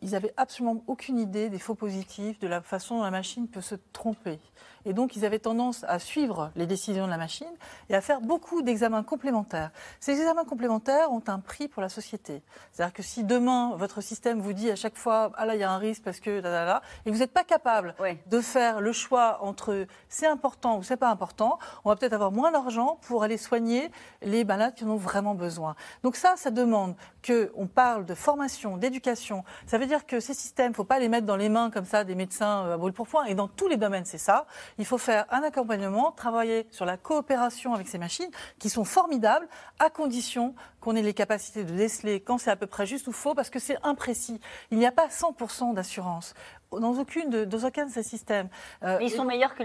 [0.00, 3.60] ils avaient absolument aucune idée des faux positifs, de la façon dont la machine peut
[3.60, 4.40] se tromper.
[4.84, 7.52] Et donc, ils avaient tendance à suivre les décisions de la machine
[7.88, 9.70] et à faire beaucoup d'examens complémentaires.
[10.00, 12.42] Ces examens complémentaires ont un prix pour la société.
[12.72, 15.64] C'est-à-dire que si demain, votre système vous dit à chaque fois, ah là, il y
[15.64, 17.94] a un risque parce que, là, là, là, et vous n'êtes pas capable
[18.26, 22.32] de faire le choix entre c'est important ou c'est pas important, on va peut-être avoir
[22.32, 23.90] moins d'argent pour aller soigner
[24.22, 25.74] les malades qui en ont vraiment besoin.
[26.02, 26.94] Donc ça, ça demande
[27.26, 29.44] qu'on parle de formation, d'éducation.
[29.66, 31.70] Ça veut dire que ces systèmes, il ne faut pas les mettre dans les mains
[31.70, 33.24] comme ça des médecins euh, à brûle pour point.
[33.24, 34.46] Et dans tous les domaines, c'est ça.
[34.78, 39.48] Il faut faire un accompagnement, travailler sur la coopération avec ces machines qui sont formidables,
[39.78, 43.12] à condition qu'on ait les capacités de déceler quand c'est à peu près juste ou
[43.12, 44.40] faux, parce que c'est imprécis.
[44.70, 46.34] Il n'y a pas 100% d'assurance
[46.80, 48.48] dans aucune de, dans aucun de ces systèmes.
[48.82, 49.64] Euh, ils sont meilleurs que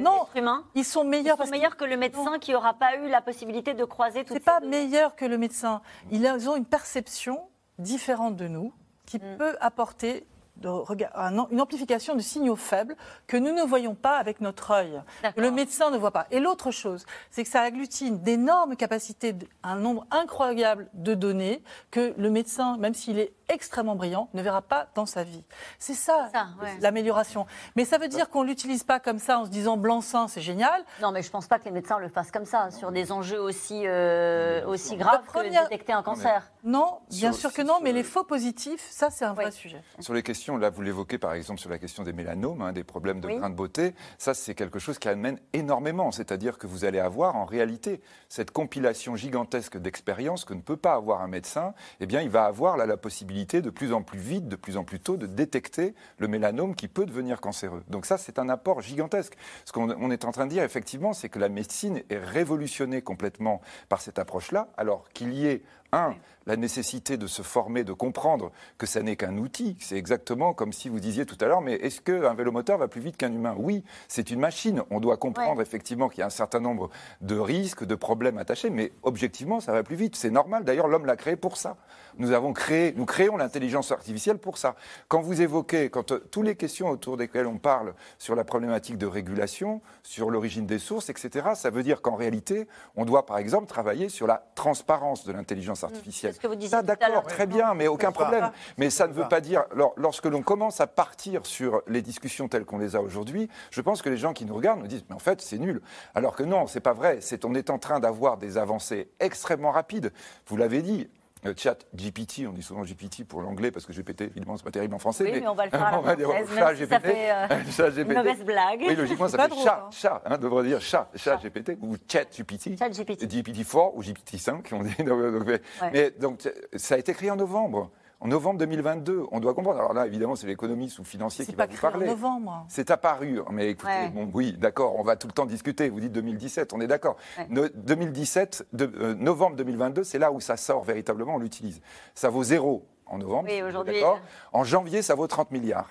[0.00, 3.08] non, humain Ils sont meilleurs, ils sont meilleurs que le médecin qui n'aura pas eu
[3.08, 5.80] la possibilité de croiser tout C'est pas meilleur que le médecin.
[6.10, 7.40] Ils ont une perception
[7.78, 8.72] différente de nous
[9.06, 9.36] qui Mm.
[9.38, 10.26] peut apporter
[10.56, 10.68] de,
[11.16, 12.94] un- une amplification de signaux faibles
[13.26, 15.02] que nous ne voyons pas avec notre œil,
[15.34, 16.28] que le médecin ne voit pas.
[16.30, 21.60] Et l'autre chose, c'est que ça agglutine d'énormes capacités, un nombre incroyable de données
[21.90, 25.44] que le médecin, même s'il est extrêmement brillant, ne verra pas dans sa vie.
[25.78, 26.30] C'est ça,
[26.62, 26.76] ouais.
[26.80, 27.46] l'amélioration.
[27.76, 30.82] Mais ça veut dire qu'on l'utilise pas comme ça en se disant blanc-seing, c'est génial.
[31.02, 33.40] Non, mais je pense pas que les médecins le fassent comme ça, sur des enjeux
[33.40, 36.50] aussi, euh, aussi graves première- que détecter un cancer.
[36.64, 39.82] Non, bien Sur- sûr que non, mais les faux positifs, ça c'est un vrai sujet.
[40.00, 42.84] Sur les questions, là vous l'évoquez par exemple sur la question des mélanomes, hein, des
[42.84, 43.36] problèmes de Oui.
[43.38, 47.36] grains de beauté, ça c'est quelque chose qui amène énormément, c'est-à-dire que vous allez avoir
[47.36, 52.22] en réalité cette compilation gigantesque d'expériences que ne peut pas avoir un médecin, eh bien
[52.22, 55.00] il va avoir là la possibilité de plus en plus vite, de plus en plus
[55.00, 57.82] tôt de détecter le mélanome qui peut devenir cancéreux.
[57.88, 59.36] Donc ça c'est un apport gigantesque.
[59.64, 63.02] Ce qu'on on est en train de dire effectivement, c'est que la médecine est révolutionnée
[63.02, 65.62] complètement par cette approche-là, alors qu'il y ait
[65.92, 66.14] un,
[66.46, 69.76] la nécessité de se former, de comprendre que ça n'est qu'un outil.
[69.80, 73.00] C'est exactement comme si vous disiez tout à l'heure, mais est-ce qu'un vélomoteur va plus
[73.00, 73.54] vite qu'un humain?
[73.58, 74.82] Oui, c'est une machine.
[74.90, 78.70] On doit comprendre effectivement qu'il y a un certain nombre de risques, de problèmes attachés,
[78.70, 80.16] mais objectivement, ça va plus vite.
[80.16, 80.64] C'est normal.
[80.64, 81.76] D'ailleurs, l'homme l'a créé pour ça.
[82.16, 84.76] Nous avons créé, nous créons l'intelligence artificielle pour ça.
[85.08, 88.98] Quand vous évoquez, quand euh, toutes les questions autour desquelles on parle sur la problématique
[88.98, 93.38] de régulation, sur l'origine des sources, etc., ça veut dire qu'en réalité, on doit par
[93.38, 96.34] exemple travailler sur la transparence de l'intelligence artificielle.
[96.34, 98.50] ce que vous disiez Ça, d'accord, très bien, mais aucun problème.
[98.78, 102.46] Mais ça ne veut pas dire, lor- lorsque l'on commence à partir sur les discussions
[102.48, 105.04] telles qu'on les a aujourd'hui, je pense que les gens qui nous regardent nous disent,
[105.08, 105.80] mais en fait, c'est nul.
[106.14, 107.18] Alors que non, c'est pas vrai.
[107.22, 110.12] C'est, on est en train d'avoir des avancées extrêmement rapides.
[110.46, 111.08] Vous l'avez dit.
[111.46, 114.70] Euh, Chat GPT, on dit souvent GPT pour l'anglais parce que GPT, évidemment, c'est pas
[114.70, 115.24] terrible en français.
[115.24, 117.06] Oui, mais on va le faire à on va dire chat si ça GPT.
[117.06, 118.16] fait, euh, Chat une GPT.
[118.16, 118.84] mauvaise blague.
[118.86, 119.90] Oui, logiquement, ça fait drôle, chat, hein.
[119.90, 122.78] chat, hein, devrait dire chat, chat GPT ou chat GPT.
[122.78, 123.24] Chat GPT.
[123.26, 124.94] GPT-4 ou GPT-5, on dit.
[125.04, 125.60] Donc,
[125.92, 127.90] mais donc, ça a été créé en novembre.
[128.24, 129.80] En novembre 2022, on doit comprendre.
[129.80, 132.06] Alors là, évidemment, c'est l'économiste ou financier qui va vous créé en parler.
[132.06, 132.64] novembre.
[132.70, 133.40] C'est apparu.
[133.50, 134.08] Mais écoutez, Ouais.
[134.08, 135.90] bon, oui, d'accord, on va tout le temps discuter.
[135.90, 137.16] Vous dites 2017, on est d'accord.
[137.36, 137.46] Ouais.
[137.50, 141.82] No- 2017, de- euh, novembre 2022, c'est là où ça sort véritablement, on l'utilise.
[142.14, 143.46] Ça vaut zéro en novembre.
[143.52, 144.20] Oui, aujourd'hui, d'accord
[144.54, 145.90] En janvier, ça vaut 30 milliards.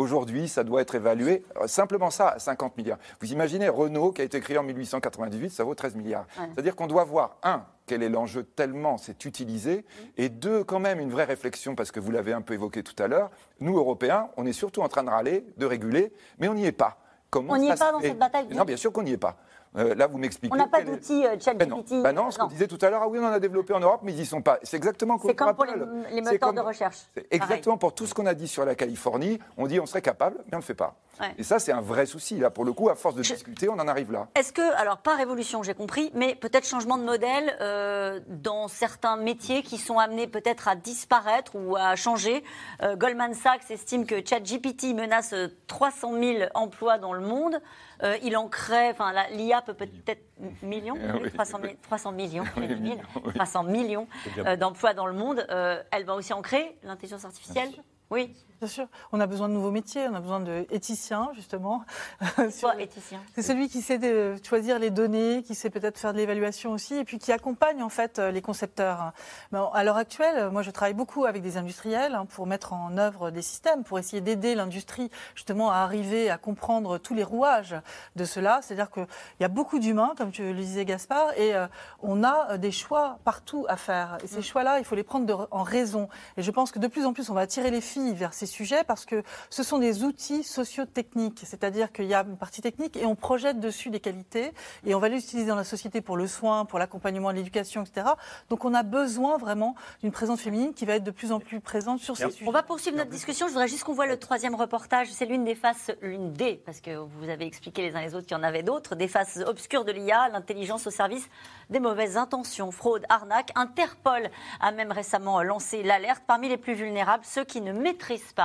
[0.00, 2.96] Aujourd'hui, ça doit être évalué, euh, simplement ça, à 50 milliards.
[3.20, 6.24] Vous imaginez Renault, qui a été créé en 1898, ça vaut 13 milliards.
[6.38, 6.46] Ouais.
[6.54, 9.84] C'est-à-dire qu'on doit voir, un, quel est l'enjeu tellement c'est utilisé,
[10.16, 12.94] et deux, quand même, une vraie réflexion, parce que vous l'avez un peu évoqué tout
[13.02, 13.30] à l'heure,
[13.60, 16.72] nous, Européens, on est surtout en train de râler, de réguler, mais on n'y est
[16.72, 16.96] pas.
[17.28, 19.36] Comment On n'y est pas dans cette bataille Non, bien sûr qu'on n'y est pas.
[19.76, 20.52] Euh, là, vous m'expliquez.
[20.52, 21.76] On n'a pas d'outils euh, Ben non.
[21.76, 22.02] ChatGPT.
[22.02, 23.80] Ben non, ce qu'on disait tout à l'heure, ah oui, on en a développé en
[23.80, 24.58] Europe, mais ils n'y sont pas.
[24.62, 26.96] C'est exactement comme pour les, moteurs comme- de recherche.
[27.30, 30.36] Exactement pour tout ce qu'on a dit sur la Californie, on dit on serait capable,
[30.46, 30.96] mais on ne le fait pas.
[31.20, 31.34] Ouais.
[31.38, 32.38] Et ça, c'est un vrai souci.
[32.38, 34.28] Là, pour le coup, à force de discuter, on en arrive là.
[34.34, 39.16] Est-ce que, alors pas révolution, j'ai compris, mais peut-être changement de modèle euh, dans certains
[39.16, 42.42] métiers qui sont amenés peut-être à disparaître ou à changer?
[42.82, 47.60] Euh, Goldman Sachs estime que ChatGPT menace euh, 300 000 emplois dans le monde.
[48.02, 51.74] Euh, il en crée, enfin l'IA peut peut-être m- millions, Ah oui, oui, 300, 000,
[51.82, 52.96] 300 millions, oui.
[53.34, 54.60] 300 millions C'est déjà euh, bon.
[54.68, 55.46] d'emplois dans le monde.
[55.50, 57.70] Euh, elle va aussi en créer, l'intelligence artificielle
[58.10, 58.34] Oui.
[58.60, 58.86] Bien sûr.
[59.10, 61.82] On a besoin de nouveaux métiers, on a besoin d'éthiciens, justement.
[62.60, 63.18] Quoi, éthicien?
[63.34, 66.94] C'est celui qui sait de- choisir les données, qui sait peut-être faire de l'évaluation aussi,
[66.96, 69.12] et puis qui accompagne en fait euh, les concepteurs.
[69.50, 72.74] Ben, à l'heure actuelle, euh, moi je travaille beaucoup avec des industriels hein, pour mettre
[72.74, 77.24] en œuvre des systèmes, pour essayer d'aider l'industrie justement à arriver à comprendre tous les
[77.24, 77.76] rouages
[78.16, 78.60] de cela.
[78.62, 79.06] C'est-à-dire qu'il
[79.40, 81.66] y a beaucoup d'humains, comme tu le disais Gaspard, et euh,
[82.02, 84.18] on a euh, des choix partout à faire.
[84.22, 86.10] Et ces choix-là, il faut les prendre de- en raison.
[86.36, 88.49] Et je pense que de plus en plus, on va attirer les filles vers ces
[88.50, 91.42] sujets parce que ce sont des outils socio-techniques.
[91.44, 94.52] C'est-à-dire qu'il y a une partie technique et on projette dessus des qualités
[94.84, 98.08] et on va les utiliser dans la société pour le soin, pour l'accompagnement, l'éducation, etc.
[98.48, 101.60] Donc on a besoin vraiment d'une présence féminine qui va être de plus en plus
[101.60, 102.48] présente sur ces sujets.
[102.48, 103.46] On va poursuivre notre discussion.
[103.46, 105.08] Je voudrais juste qu'on voit le troisième reportage.
[105.12, 108.26] C'est l'une des faces, l'une des, parce que vous avez expliqué les uns les autres
[108.26, 111.28] qu'il y en avait d'autres, des faces obscures de l'IA, l'intelligence au service
[111.70, 113.52] des mauvaises intentions, fraude, arnaque.
[113.54, 114.30] Interpol
[114.60, 118.39] a même récemment lancé l'alerte parmi les plus vulnérables, ceux qui ne maîtrisent pas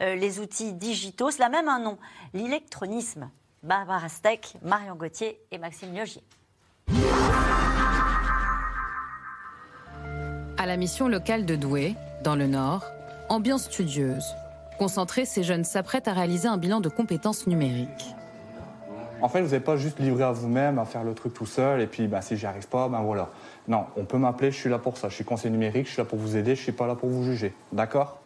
[0.00, 1.30] euh, les outils digitaux.
[1.30, 1.98] Cela a même un nom,
[2.34, 3.30] l'électronisme.
[3.62, 6.22] Barbara Steck, Marion Gauthier et Maxime Liogier.
[10.56, 11.94] À la mission locale de Douai,
[12.24, 12.84] dans le Nord,
[13.28, 14.34] Ambiance studieuse.
[14.78, 18.14] Concentrés, ces jeunes s'apprêtent à réaliser un bilan de compétences numériques.
[19.22, 21.82] En fait, vous n'êtes pas juste livré à vous-même, à faire le truc tout seul,
[21.82, 23.28] et puis bah, si j'y arrive pas, ben voilà.
[23.68, 25.10] Non, on peut m'appeler, je suis là pour ça.
[25.10, 27.10] Je suis conseiller numérique, je suis là pour vous aider, je suis pas là pour
[27.10, 27.54] vous juger.
[27.72, 28.20] D'accord?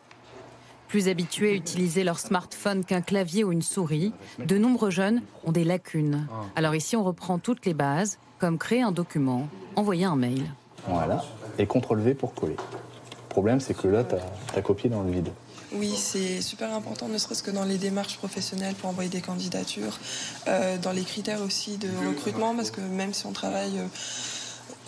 [0.94, 5.50] Plus habitués à utiliser leur smartphone qu'un clavier ou une souris, de nombreux jeunes ont
[5.50, 6.28] des lacunes.
[6.54, 10.44] Alors ici, on reprend toutes les bases, comme créer un document, envoyer un mail.
[10.86, 11.24] Voilà.
[11.58, 12.54] Et CTRL V pour coller.
[12.54, 14.14] Le problème, c'est que là, tu
[14.56, 15.30] as, copié dans le vide.
[15.72, 19.98] Oui, c'est super important, ne serait-ce que dans les démarches professionnelles pour envoyer des candidatures,
[20.46, 23.86] euh, dans les critères aussi de recrutement, parce que même si on travaille euh,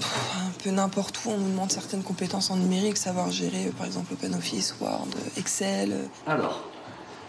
[0.00, 3.86] un peu n'importe où, on nous demande certaines compétences en numérique, savoir gérer euh, par
[3.86, 5.94] exemple OpenOffice, Word, Excel.
[6.26, 6.62] Alors,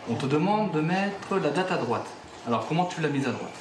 [0.09, 2.05] on te demande de mettre la date à droite.
[2.45, 3.51] Alors, comment tu l'as mise à droite?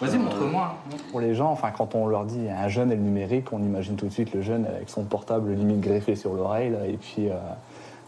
[0.00, 0.76] Vas-y, montre-moi.
[1.12, 3.94] Pour les gens, enfin, quand on leur dit un jeune et le numérique, on imagine
[3.94, 7.28] tout de suite le jeune avec son portable limite greffé sur l'oreille, et puis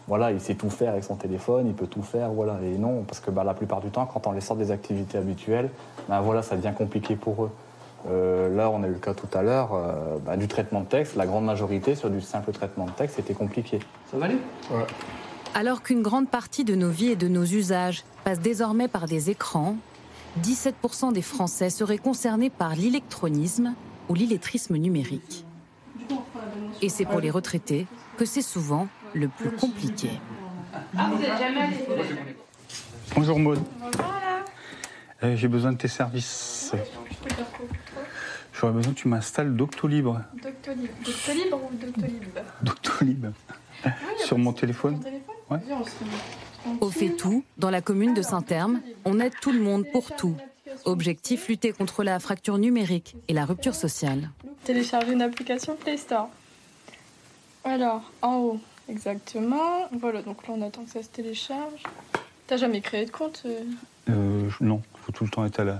[0.07, 2.57] voilà, il sait tout faire avec son téléphone, il peut tout faire, voilà.
[2.63, 5.17] Et non, parce que bah, la plupart du temps, quand on les sort des activités
[5.17, 5.69] habituelles,
[6.09, 7.51] bah, voilà, ça devient compliqué pour eux.
[8.07, 10.85] Euh, là, on a eu le cas tout à l'heure euh, bah, du traitement de
[10.87, 11.15] texte.
[11.15, 13.79] La grande majorité, sur du simple traitement de texte, c'était compliqué.
[14.11, 14.37] Ça va aller?
[14.71, 14.85] Ouais.
[15.53, 19.29] Alors qu'une grande partie de nos vies et de nos usages passe désormais par des
[19.29, 19.77] écrans,
[20.43, 23.73] 17% des Français seraient concernés par l'électronisme
[24.09, 25.45] ou l'illettrisme numérique.
[26.81, 27.87] Et c'est pour les retraités
[28.17, 30.09] que c'est souvent le plus compliqué.
[33.15, 33.59] Bonjour Maud.
[35.23, 36.73] Euh, J'ai besoin de tes services.
[38.59, 40.07] J'aurais besoin que tu m'installes Doctolib.
[40.41, 40.89] Doctolib.
[41.03, 42.23] Doctolib ou Doctolib
[42.61, 43.25] Doctolib.
[44.23, 45.01] Sur mon téléphone.
[45.49, 45.59] Ouais.
[46.79, 50.35] Au fait tout, dans la commune de Saint-Terme, on aide tout le monde pour tout.
[50.85, 54.29] Objectif lutter contre la fracture numérique et la rupture sociale.
[54.63, 56.29] Télécharger une application Play Store.
[57.63, 59.87] Alors, en haut, exactement.
[59.91, 61.83] Voilà, donc là on attend que ça se télécharge.
[62.47, 63.59] T'as jamais créé de compte euh
[64.09, 65.79] euh, Non, il faut tout le temps être à la,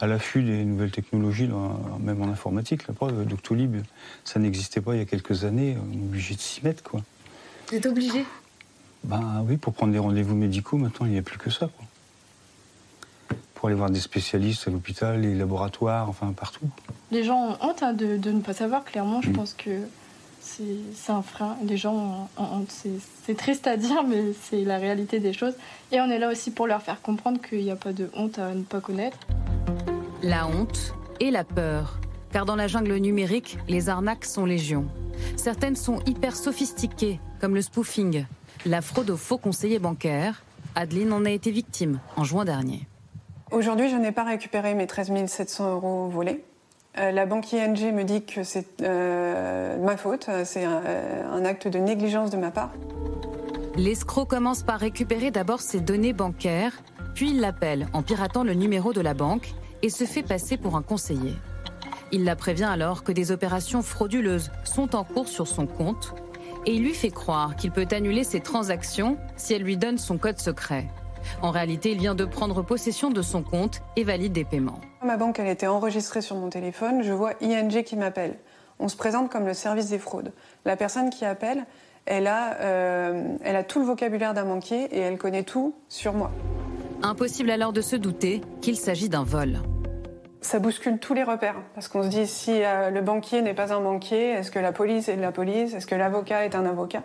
[0.00, 1.48] à l'affût des nouvelles technologies,
[2.00, 2.86] même en informatique.
[2.86, 3.76] La preuve, Doctolib,
[4.24, 5.76] ça n'existait pas il y a quelques années.
[5.76, 7.02] On est obligé de s'y mettre, quoi.
[7.68, 8.24] Vous êtes obligé?
[9.04, 11.84] Ben oui, pour prendre des rendez-vous médicaux, maintenant, il n'y a plus que ça, quoi.
[13.54, 16.68] Pour aller voir des spécialistes à l'hôpital, les laboratoires, enfin, partout.
[17.10, 18.84] Les gens ont honte hein, de, de, ne pas savoir.
[18.84, 19.80] Clairement, je pense que
[20.40, 21.56] c'est un frein.
[21.66, 22.72] Les gens ont honte.
[23.24, 25.54] C'est triste à dire, mais c'est la réalité des choses.
[25.90, 28.38] Et on est là aussi pour leur faire comprendre qu'il n'y a pas de honte
[28.38, 29.18] à ne pas connaître.
[30.22, 32.00] La honte et la peur.
[32.32, 34.86] Car dans la jungle numérique, les arnaques sont légion.
[35.36, 38.24] Certaines sont hyper sophistiquées, comme le spoofing,
[38.66, 40.42] la fraude aux faux conseillers bancaires.
[40.74, 42.88] Adeline en a été victime en juin dernier.
[43.52, 46.42] Aujourd'hui, je n'ai pas récupéré mes 13 700 euros volés.
[46.98, 50.82] Euh, la banque ING me dit que c'est euh, ma faute, c'est un,
[51.32, 52.72] un acte de négligence de ma part.
[53.76, 56.82] L'escroc commence par récupérer d'abord ses données bancaires,
[57.14, 60.76] puis il l'appelle en piratant le numéro de la banque et se fait passer pour
[60.76, 61.34] un conseiller.
[62.10, 66.14] Il la prévient alors que des opérations frauduleuses sont en cours sur son compte
[66.64, 70.18] et il lui fait croire qu'il peut annuler ses transactions si elle lui donne son
[70.18, 70.86] code secret.
[71.42, 74.80] En réalité, il vient de prendre possession de son compte et valide des paiements.
[75.02, 77.02] Ma banque, elle était enregistrée sur mon téléphone.
[77.02, 78.38] Je vois ING qui m'appelle.
[78.78, 80.32] On se présente comme le service des fraudes.
[80.64, 81.66] La personne qui appelle,
[82.06, 86.14] elle a, euh, elle a tout le vocabulaire d'un banquier et elle connaît tout sur
[86.14, 86.30] moi.
[87.02, 89.58] Impossible alors de se douter qu'il s'agit d'un vol.
[90.40, 93.72] Ça bouscule tous les repères, parce qu'on se dit si euh, le banquier n'est pas
[93.72, 96.64] un banquier, est-ce que la police est de la police, est-ce que l'avocat est un
[96.64, 97.02] avocat?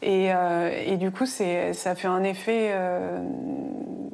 [0.00, 3.22] Et, euh, et, du coup, ça fait un effet euh,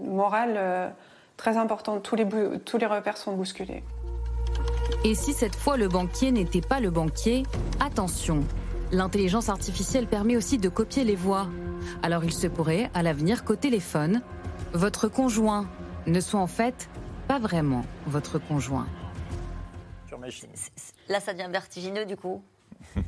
[0.04, 0.92] moral
[1.38, 1.98] très important.
[2.00, 2.26] Tous les,
[2.64, 3.82] tous les repères sont bousculés.
[5.04, 7.44] Et si cette fois le banquier n'était pas le banquier,
[7.80, 8.40] attention,
[8.92, 11.46] l'intelligence artificielle permet aussi de copier les voix.
[12.02, 14.20] Alors il se pourrait, à l'avenir, qu'au téléphone,
[14.72, 15.66] votre conjoint
[16.06, 16.88] ne soit en fait
[17.26, 18.86] pas vraiment votre conjoint.
[21.08, 22.42] Là, ça devient vertigineux du coup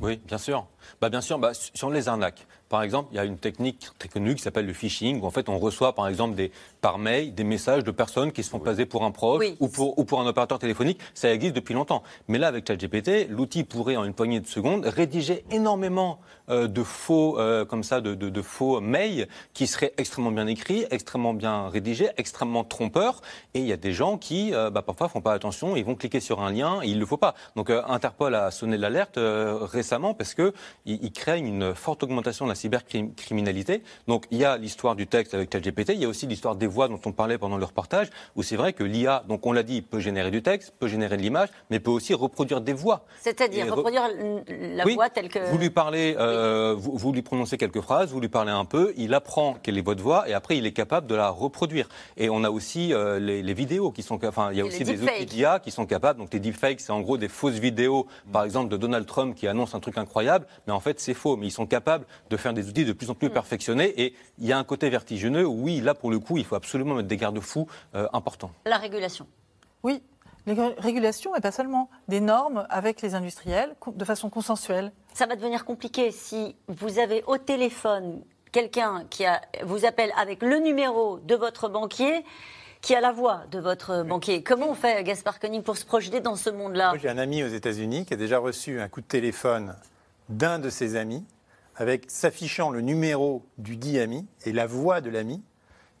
[0.01, 0.67] oui, bien sûr.
[0.99, 2.45] Bah, bien sûr, bah, sur les arnaques.
[2.71, 5.29] Par exemple, il y a une technique très connue qui s'appelle le phishing, où en
[5.29, 8.59] fait on reçoit par exemple des, par mail des messages de personnes qui se font
[8.59, 10.97] passer pour un proche ou, pour, ou pour un opérateur téléphonique.
[11.13, 12.01] Ça existe depuis longtemps.
[12.29, 16.81] Mais là, avec ChatGPT, l'outil pourrait en une poignée de secondes rédiger énormément euh, de
[16.81, 21.33] faux, euh, comme ça, de, de, de, faux mails qui seraient extrêmement bien écrits, extrêmement
[21.33, 23.19] bien rédigés, extrêmement trompeurs.
[23.53, 25.95] Et il y a des gens qui, euh, bah, parfois, font pas attention, ils vont
[25.95, 27.35] cliquer sur un lien et il le faut pas.
[27.57, 30.53] Donc Interpol a sonné l'alerte récemment parce que
[30.85, 33.83] il, il craignent une forte augmentation de la cybercriminalité.
[34.07, 36.67] Donc il y a l'histoire du texte avec ChatGPT, il y a aussi l'histoire des
[36.67, 39.63] voix dont on parlait pendant le reportage, où c'est vrai que l'IA, donc on l'a
[39.63, 43.05] dit, peut générer du texte, peut générer de l'image, mais peut aussi reproduire des voix.
[43.21, 44.03] C'est-à-dire re- reproduire
[44.47, 45.39] la Oui, voix telle que.
[45.51, 48.93] Vous lui parlez, euh, vous, vous lui prononcez quelques phrases, vous lui parlez un peu,
[48.97, 51.87] il apprend quelle est votre voix et après il est capable de la reproduire.
[52.17, 54.67] Et on a aussi euh, les, les vidéos qui sont, enfin il y a Et
[54.67, 56.19] aussi des outils d'IA qui sont capables.
[56.19, 59.47] Donc les deepfakes, c'est en gros des fausses vidéos, par exemple de Donald Trump qui
[59.47, 61.35] annonce un truc incroyable, mais en fait c'est faux.
[61.37, 64.45] Mais ils sont capables de faire des outils de plus en plus perfectionnés et il
[64.45, 65.45] y a un côté vertigineux.
[65.45, 68.51] où, Oui, là pour le coup, il faut absolument mettre des garde-fous euh, importants.
[68.65, 69.27] La régulation.
[69.83, 70.01] Oui,
[70.45, 74.91] les ré- régulations, et pas seulement, des normes avec les industriels de façon consensuelle.
[75.13, 78.21] Ça va devenir compliqué si vous avez au téléphone
[78.51, 82.23] quelqu'un qui a- vous appelle avec le numéro de votre banquier
[82.81, 84.41] qui a la voix de votre banquier.
[84.41, 86.89] Comment on fait, Gaspard Koenig, pour se projeter dans ce monde-là?
[86.89, 89.75] Moi, j'ai un ami aux États-Unis qui a déjà reçu un coup de téléphone
[90.29, 91.23] d'un de ses amis,
[91.75, 95.41] avec s'affichant le numéro du dit ami et la voix de l'ami,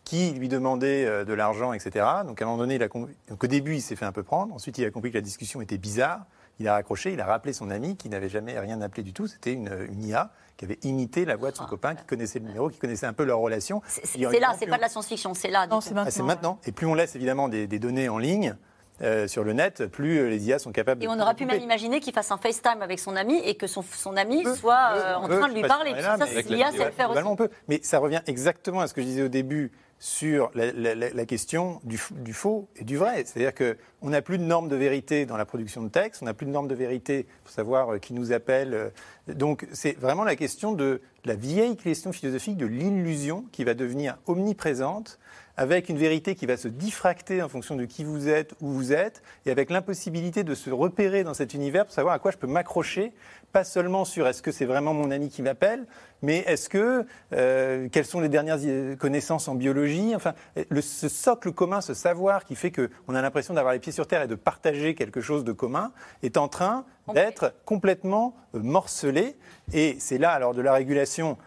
[0.03, 2.05] qui lui demandait euh, de l'argent, etc.
[2.25, 4.11] Donc à un moment donné, il a com- donc, au début, il s'est fait un
[4.11, 4.53] peu prendre.
[4.53, 6.25] Ensuite, il a compris que la discussion était bizarre.
[6.59, 9.27] Il a raccroché, il a rappelé son ami qui n'avait jamais rien appelé du tout.
[9.27, 12.45] C'était une, une IA qui avait imité la voix de son copain, qui connaissait le
[12.45, 13.81] numéro, qui connaissait un peu leur relation.
[13.83, 13.89] Ah.
[14.03, 15.67] C'est là, c'est pas de la science-fiction, c'est là.
[15.67, 15.79] coup.
[15.95, 16.59] ah, c'est maintenant.
[16.65, 18.55] Et plus on laisse évidemment des, des données en ligne
[19.01, 21.05] euh, sur le net, plus euh, les IA sont capables de.
[21.05, 23.67] Et on aurait pu même imaginer qu'il fasse un FaceTime avec son ami et que
[23.67, 25.93] son, son ami soit euh, en peut, train de lui parler.
[25.95, 27.21] si Ça, c'est- l'IA sait le faire aussi.
[27.25, 27.49] On peut.
[27.67, 29.71] Mais ça revient exactement à ce que je disais au début
[30.03, 31.97] sur la, la- la- la question du,
[32.33, 33.23] faux et du vrai.
[33.23, 36.33] C'est-à-dire qu'on n'a plus de normes de vérité dans la production de texte, on n'a
[36.33, 38.91] plus de normes de vérité pour savoir qui nous appelle.
[39.27, 44.17] Donc c'est vraiment la question de la vieille question philosophique de l'illusion qui va devenir
[44.25, 45.19] omniprésente
[45.57, 48.93] avec une vérité qui va se diffracter en fonction de qui vous êtes, où vous
[48.93, 52.37] êtes, et avec l'impossibilité de se repérer dans cet univers pour savoir à quoi je
[52.37, 53.13] peux m'accrocher,
[53.51, 55.85] pas seulement sur est-ce que c'est vraiment mon ami qui m'appelle,
[56.21, 60.33] mais est-ce que euh, quelles sont les dernières euh, connaissances en biologie, enfin
[60.69, 63.91] le, ce socle commun, ce savoir qui fait que on a l'impression d'avoir les pieds
[63.91, 65.91] sur terre et de partager quelque chose de commun,
[66.23, 69.35] est en train d'être complètement euh, morcelé,
[69.73, 71.37] et c'est là alors de la régulation.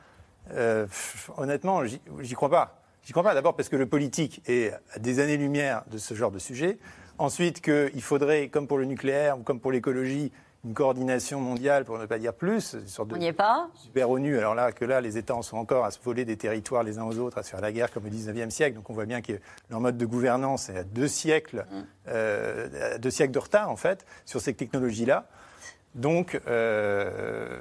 [0.53, 0.87] euh,
[1.39, 2.84] honnêtement, j'y crois pas.
[3.05, 3.35] J'y crois pas.
[3.35, 6.79] D'abord parce que le politique est à des années-lumière de ce genre de sujet.
[7.19, 10.33] Ensuite, qu'il faudrait, comme pour le nucléaire ou comme pour l'écologie,
[10.65, 13.69] une coordination mondiale, pour ne pas dire plus, une sorte de On n'y est pas.
[13.75, 14.39] super ONU.
[14.39, 16.99] Alors là, que là, les États en sont encore à se voler des territoires les
[16.99, 18.75] uns aux autres, à se faire la guerre comme au 19e siècle.
[18.75, 19.35] Donc on voit bien que
[19.69, 21.67] leur mode de gouvernance est à deux siècles,
[22.09, 25.29] euh, à deux siècles de retard, en fait, sur ces technologies-là.
[25.95, 27.59] Donc, euh, euh,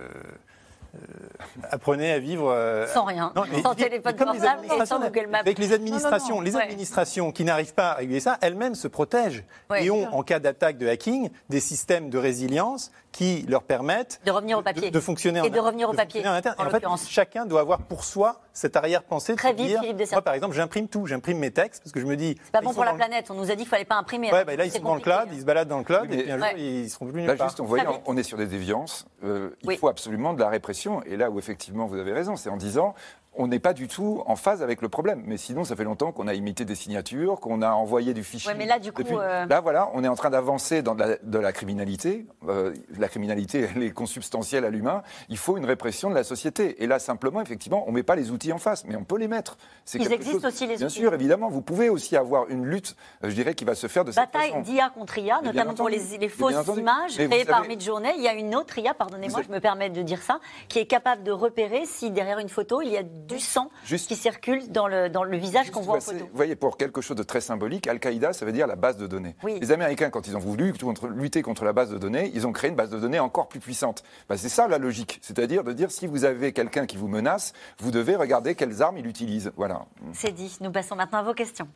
[1.71, 2.49] apprenez à vivre.
[2.49, 3.31] euh, Sans rien.
[3.51, 5.39] mais- Sans téléphone portable et sans Google Maps.
[5.39, 6.45] Avec les administrations, Non, non, non.
[6.45, 6.63] les Ouais.
[6.63, 9.85] administrations qui n'arrivent pas à réguler ça, elles-mêmes se protègent Ouais.
[9.85, 14.31] et ont, en cas d'attaque de hacking, des systèmes de résilience qui leur permettent De
[14.31, 14.89] revenir au papier.
[14.89, 16.55] de, de fonctionner Et en de revenir au de papier, en interne.
[16.57, 20.11] en Et en fait, chacun doit avoir pour soi cette arrière-pensée Très vite, dire, Philippe
[20.11, 22.65] moi par exemple, j'imprime tout, j'imprime mes textes parce que je me dis, Pas bah,
[22.65, 23.29] bon pour la planète.
[23.31, 24.31] On nous a dit qu'il fallait pas imprimer.
[24.33, 26.07] Ouais, bah là, ils c'est sont dans le cloud, ils se baladent dans le cloud,
[26.09, 26.59] Oui, et puis un jour, Ouais.
[26.59, 27.47] ils seront plus nulle Là, part.
[27.47, 27.85] juste, on, vite.
[28.05, 29.05] on est sur des déviances.
[29.23, 29.77] Euh, il Oui.
[29.77, 31.01] faut absolument de la répression.
[31.03, 32.93] Et là où effectivement vous avez raison, c'est en disant
[33.35, 35.23] on n'est pas du tout en phase avec le problème.
[35.25, 38.51] Mais sinon, ça fait longtemps qu'on a imité des signatures, qu'on a envoyé du fichier.
[38.51, 40.95] Ouais, mais là, du coup, Depuis- euh, Là, voilà, on est en train d'avancer dans
[40.95, 42.27] de la, de la criminalité.
[42.47, 45.03] Euh, la criminalité, elle est consubstantielle à l'humain.
[45.29, 46.81] Il faut une répression de la société.
[46.83, 49.17] Et là, simplement, effectivement, on ne met pas les outils en face, mais on peut
[49.17, 49.57] les mettre.
[49.85, 50.99] C'est Ils existent chose- aussi, les Bien outils.
[50.99, 51.49] sûr, évidemment.
[51.49, 54.31] Vous pouvez aussi avoir une lutte, euh, je dirais, qui va se faire de cette
[54.31, 54.61] Bataille façon.
[54.61, 58.11] d'IA contre IA, Mais bien notamment pour les, fausses bien images créées par Midjourney.
[58.17, 60.85] Il y a une autre IA, pardonnez-moi, je me permets de dire ça, qui est
[60.85, 64.71] capable de repérer si derrière une photo, il y a du sang Juste- qui circule
[64.71, 66.29] dans le, dans le visage qu'on voit en Vous photo.
[66.33, 69.35] voyez, pour quelque chose de très symbolique, Al-Qaïda, ça veut dire la base de données.
[69.43, 69.57] Oui.
[69.59, 70.73] Les Américains, quand ils ont voulu
[71.15, 73.59] lutter contre la base de données, ils ont créé une base de données encore plus
[73.59, 74.03] puissante.
[74.29, 75.19] Bah, c'est ça la logique.
[75.21, 78.97] C'est-à-dire de dire si vous avez quelqu'un qui vous menace, vous devez regarder quelles armes
[78.97, 79.51] il utilise.
[79.55, 79.85] Voilà.
[80.13, 80.57] C'est dit.
[80.61, 81.67] Nous passons maintenant à vos questions.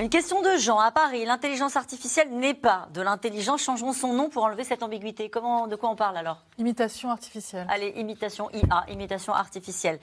[0.00, 1.24] Une question de Jean à Paris.
[1.24, 3.62] L'intelligence artificielle n'est pas de l'intelligence.
[3.62, 5.28] Changeons son nom pour enlever cette ambiguïté.
[5.28, 6.44] Comment, de quoi on parle alors?
[6.56, 7.66] Imitation artificielle.
[7.68, 9.98] Allez, imitation IA, imitation artificielle.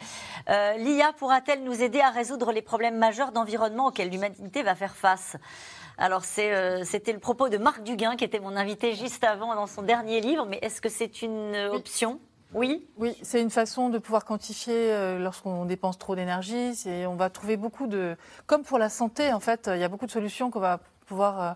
[0.50, 4.98] Euh, L'IA pourra-t-elle nous aider à résoudre les problèmes majeurs d'environnement auxquels l'humanité va faire
[4.98, 5.38] face?
[5.98, 9.66] Alors euh, c'était le propos de Marc Duguin qui était mon invité juste avant dans
[9.66, 12.20] son dernier livre, mais est-ce que c'est une euh, option?
[12.20, 12.88] Oui Oui,
[13.22, 16.74] c'est une façon de pouvoir quantifier euh, lorsqu'on dépense trop d'énergie.
[16.76, 18.16] C'est- On va trouver beaucoup de...
[18.48, 21.42] Comme pour la santé, en fait, il y a beaucoup de solutions qu'on va pouvoir
[21.42, 21.52] euh,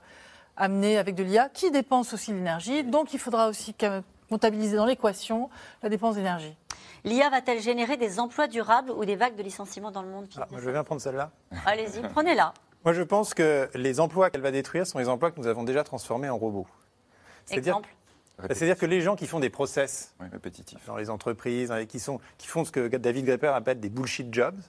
[0.57, 2.83] amener avec de l'IA qui dépense aussi de l'énergie.
[2.83, 3.73] Donc il faudra aussi
[4.29, 5.49] comptabiliser dans l'équation
[5.81, 6.55] la dépense d'énergie.
[7.05, 10.47] L'IA va-t-elle générer des emplois durables ou des vagues de licenciements dans le monde Ah,
[10.51, 11.31] moi, je vais bien prendre celle-là.
[11.65, 12.53] Allez-y, prenez-la.
[12.85, 15.63] Moi, je pense que les emplois qu'elle va détruire sont les emplois que nous avons
[15.63, 16.65] déjà transformés en robots.
[17.45, 17.89] C'est-à-dire- Exemple
[18.47, 20.79] C'est-à-dire que les gens qui font des process Oui, répétitif.
[20.85, 24.33] dans les entreprises, hein, qui, sont, qui font ce que David Grepper appelle des bullshit
[24.33, 24.59] jobs,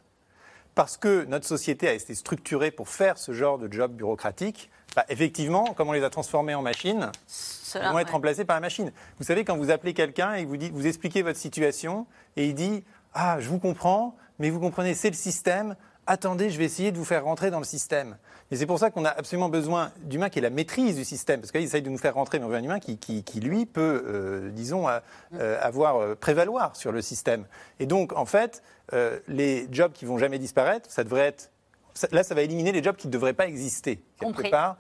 [0.75, 5.05] parce que notre société a été structurée pour faire ce genre de job bureaucratique, bah,
[5.09, 8.13] effectivement, comme on les a transformés en machines, Cela, ils vont être ouais.
[8.13, 8.93] remplacés par la machine.
[9.19, 12.07] Vous savez, quand vous appelez quelqu'un et que vous, dites, vous expliquez votre situation,
[12.37, 15.77] et il dit Ah, je vous comprends, mais vous comprenez, c'est le système,
[16.11, 18.17] attendez, je vais essayer de vous faire rentrer dans le système.
[18.51, 21.41] Et c'est pour ça qu'on a absolument besoin d'humains qui aient la maîtrise du système,
[21.41, 23.39] parce qu'ils essayent de nous faire rentrer, mais on veut un humain qui, qui, qui,
[23.41, 27.47] lui, peut, euh, disons, euh, avoir, euh, prévaloir sur le système.
[27.79, 31.51] Et donc, en fait, euh, les jobs qui vont jamais disparaître, ça devrait être.
[31.95, 34.51] ça- Là, ça va éliminer les jobs qui ne devraient pas exister, quelque Compris.
[34.51, 34.77] part.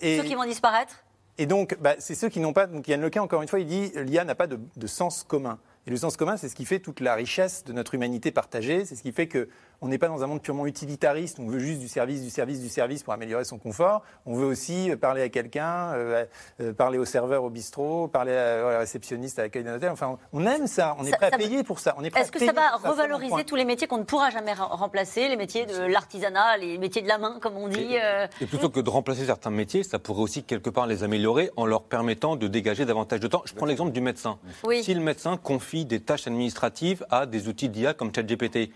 [0.00, 0.94] Et, Ceux qui vont disparaître?
[1.36, 2.66] Et donc, bah, c'est ceux qui n'ont pas.
[2.66, 5.58] Donc, Yann Lequin, encore une fois, il dit l'IA n'a pas de, de sens commun.
[5.86, 8.84] Et le sens commun, c'est ce qui fait toute la richesse de notre humanité partagée.
[8.84, 9.48] C'est ce qui fait que
[9.82, 11.38] on n'est pas dans un monde purement utilitariste.
[11.40, 14.02] On veut juste du service, du service, du service pour améliorer son confort.
[14.26, 16.24] On veut aussi euh, parler à quelqu'un, euh,
[16.60, 19.90] euh, parler au serveur au bistrot, parler à, à la réceptionniste à l'accueil d'un hôtel.
[19.90, 20.96] Enfin, on aime ça.
[20.98, 21.96] On est Ça- prêt à payer pour ça.
[22.16, 25.36] Est-ce que ça va revaloriser tous les métiers qu'on ne pourra jamais re- remplacer, les
[25.36, 28.80] métiers de l'artisanat, les métiers de la main, comme on dit euh, Et plutôt que
[28.80, 32.46] de remplacer certains métiers, ça pourrait aussi quelque part les améliorer en leur permettant de
[32.48, 33.42] dégager davantage de temps.
[33.44, 34.38] Je prends l'exemple du médecin.
[34.64, 34.82] Oui.
[34.84, 38.70] Si le médecin confie des tâches administratives à des outils d'IA comme ChatGPT,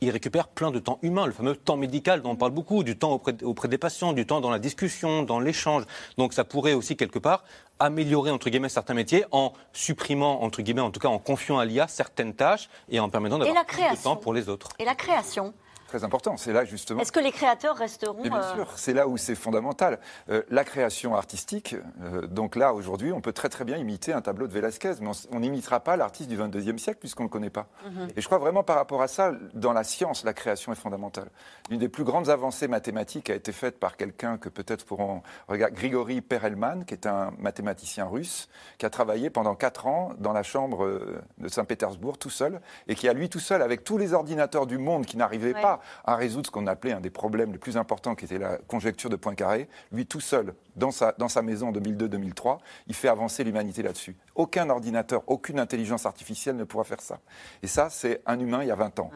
[0.00, 2.96] il récupère plein de temps humain, le fameux temps médical dont on parle beaucoup, du
[2.96, 5.84] temps auprès, auprès des patients, du temps dans la discussion, dans l'échange.
[6.18, 7.44] Donc ça pourrait aussi quelque part
[7.78, 11.64] améliorer entre guillemets certains métiers en supprimant entre guillemets, en tout cas en confiant à
[11.64, 14.68] l'IA certaines tâches et en permettant d'avoir plus de temps pour les autres.
[14.78, 15.54] Et la création
[15.90, 16.36] Très important.
[16.36, 17.00] C'est là justement.
[17.00, 19.98] Est-ce que les créateurs resteront bien euh, sûr, c'est là où c'est fondamental.
[20.28, 24.20] Euh, la création artistique, euh, donc là, aujourd'hui, on peut très très bien imiter un
[24.20, 27.50] tableau de Velázquez, mais on n'imitera pas l'artiste du 22e siècle puisqu'on ne le connaît
[27.50, 27.66] pas.
[27.84, 28.10] Mhm.
[28.14, 31.28] Et je crois vraiment par rapport à ça, dans la science, la création est fondamentale.
[31.70, 35.74] Une des plus grandes avancées mathématiques a été faite par quelqu'un que peut-être pourront regarder,
[35.74, 40.44] Grigory Perelman, qui est un mathématicien russe, qui a travaillé pendant quatre ans dans la
[40.44, 44.68] chambre de Saint-Pétersbourg tout seul, et qui a lui tout seul, avec tous les ordinateurs
[44.68, 45.60] du monde qui n'arrivaient Ouais.
[45.60, 48.58] pas à résoudre ce qu'on appelait un des problèmes les plus importants, qui était la
[48.58, 53.08] conjecture de Poincaré, lui tout seul, dans sa, dans sa maison en 2002-2003, il fait
[53.08, 54.16] avancer l'humanité là-dessus.
[54.34, 57.20] Aucun ordinateur, aucune intelligence artificielle ne pourra faire ça.
[57.62, 59.10] Et ça, c'est un humain il y a 20 ans.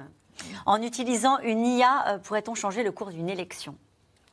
[0.66, 3.76] En utilisant une IA, euh, pourrait-on changer le cours d'une élection?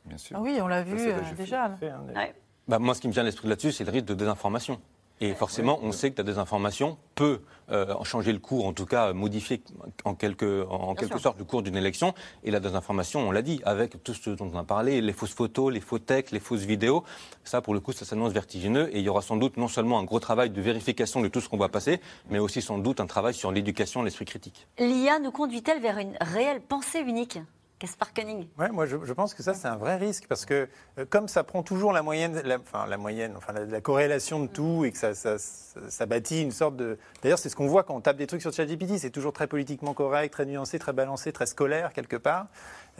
[0.04, 0.36] Bien sûr.
[0.36, 1.76] Ah oui, on l'a vu euh, déjà.
[2.14, 2.34] Ouais.
[2.68, 4.80] Bah, moi, ce qui me vient à l'esprit là-dessus, c'est le risque de désinformation.
[5.22, 9.10] Et forcément, on sait que la désinformation peut euh, changer le cours, en tout cas
[9.10, 9.62] euh, modifier
[10.04, 11.20] en quelque, en quelque sûr.
[11.20, 12.12] sorte le cours d'une élection.
[12.42, 15.32] Et la désinformation, on l'a dit, avec tout ce dont on a parlé, les fausses
[15.32, 17.04] photos, les faux textes, les fausses vidéos,
[17.44, 18.88] ça, pour le coup, ça s'annonce vertigineux.
[18.92, 21.40] Et il y aura sans doute non seulement un gros travail de vérification de tout
[21.40, 24.66] ce qu'on va passer, mais aussi sans doute un travail sur l'éducation, l'esprit critique.
[24.80, 27.38] L'IA nous conduit-elle vers une réelle pensée unique?
[27.82, 30.68] Gaspard Koenig Ouais, moi je, pense que ça c'est un vrai risque parce que
[30.98, 34.46] euh, comme ça prend toujours la moyenne, enfin la moyenne, enfin la, la corrélation de
[34.46, 36.96] tout et que ça, ça, ça, bâtit une sorte de.
[37.22, 39.48] D'ailleurs c'est ce qu'on voit quand on tape des trucs sur ChatGPT, c'est toujours très
[39.48, 42.46] politiquement correct, très nuancé, très balancé, très scolaire quelque part.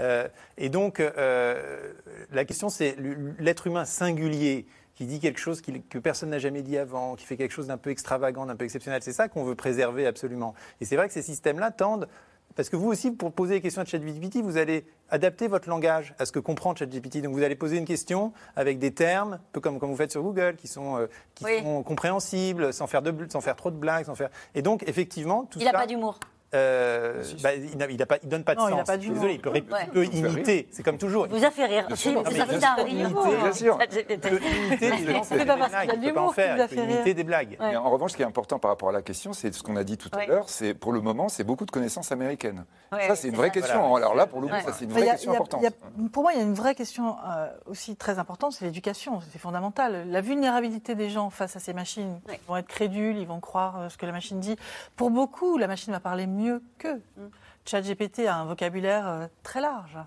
[0.01, 0.27] Euh,
[0.59, 1.93] et donc euh,
[2.33, 2.97] la question c'est
[3.39, 4.67] l'être humain singulier
[4.97, 7.79] qui dit quelque chose que personne n'a jamais dit avant, qui fait quelque chose d'un
[7.79, 9.01] peu extravagant, d'un peu exceptionnel.
[9.03, 10.55] C'est ça qu'on veut préserver absolument.
[10.81, 12.09] Et c'est vrai que ces systèmes-là tendent
[12.55, 16.15] parce que vous aussi, pour poser des questions à ChatGPT, vous allez adapter votre langage
[16.19, 17.23] à ce que comprend ChatGPT.
[17.23, 20.11] Donc vous allez poser une question avec des termes, un peu comme, comme vous faites
[20.13, 21.63] sur Google, qui sont, euh, qui Oui.
[21.63, 24.07] sont compréhensibles, sans faire, de, bl- sans faire trop de blagues.
[24.07, 24.31] Sans faire...
[24.55, 26.19] Et donc, effectivement, tout Il n'a pas d'humour.
[26.55, 28.79] Euh, bah, il n'a- il n'a pas- il donne pas de Non, il sens.
[28.79, 28.97] n'a pas.
[28.97, 29.79] Désolé, il peut, ré- Ouais.
[29.87, 30.69] il peut imiter.
[30.71, 31.27] C'est comme toujours.
[31.29, 31.87] Vous a fait rire.
[31.95, 32.13] C'est
[32.61, 33.11] ça rire.
[33.11, 33.79] bien sûr.
[34.11, 36.57] Il peut imiter des blagues, il peut en faire.
[36.71, 37.57] Il peut imiter des blagues.
[37.61, 39.85] Mais revanche, ce qui est important par rapport à la question, c'est ce qu'on a
[39.85, 42.65] dit tout à l'heure, c'est pour le moment, c'est beaucoup de connaissances américaines.
[42.93, 43.55] Ouais, ça, c'est une vraie ça.
[43.55, 43.89] question.
[43.89, 44.07] Voilà.
[44.07, 44.63] Alors là, pour le coup, Ouais.
[44.63, 45.63] ça, c'est une vraie il question il importante.
[45.99, 49.21] il pour moi, il y a une vraie question euh, aussi très importante, c'est l'éducation.
[49.33, 50.07] C'est fondamental.
[50.11, 53.81] La vulnérabilité des gens face à ces machines, ils vont être crédules, ils vont croire
[53.81, 54.57] euh, ce que la machine dit.
[54.97, 56.42] Pour beaucoup, la machine va parler mieux
[56.79, 57.03] qu'eux.
[57.17, 57.29] Mm.
[57.65, 59.99] ChatGPT a un vocabulaire euh, très large.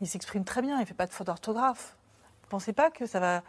[0.00, 1.96] Il s'exprime très bien, il ne fait pas de faute d'orthographe.
[2.42, 3.42] Vous ne pensez pas que ça va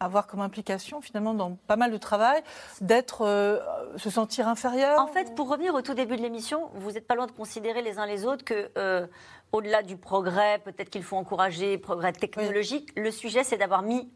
[0.00, 2.42] avoir comme implication, finalement, dans pas mal de travail,
[2.80, 3.60] d'être, euh,
[3.96, 7.14] se sentir inférieur En fait, pour revenir au tout début de l'émission, vous n'êtes pas
[7.14, 9.06] loin de considérer les uns les autres que, euh,
[9.52, 14.10] au-delà du progrès, peut-être qu'il faut encourager, progrès technologique, le sujet, c'est d'avoir mis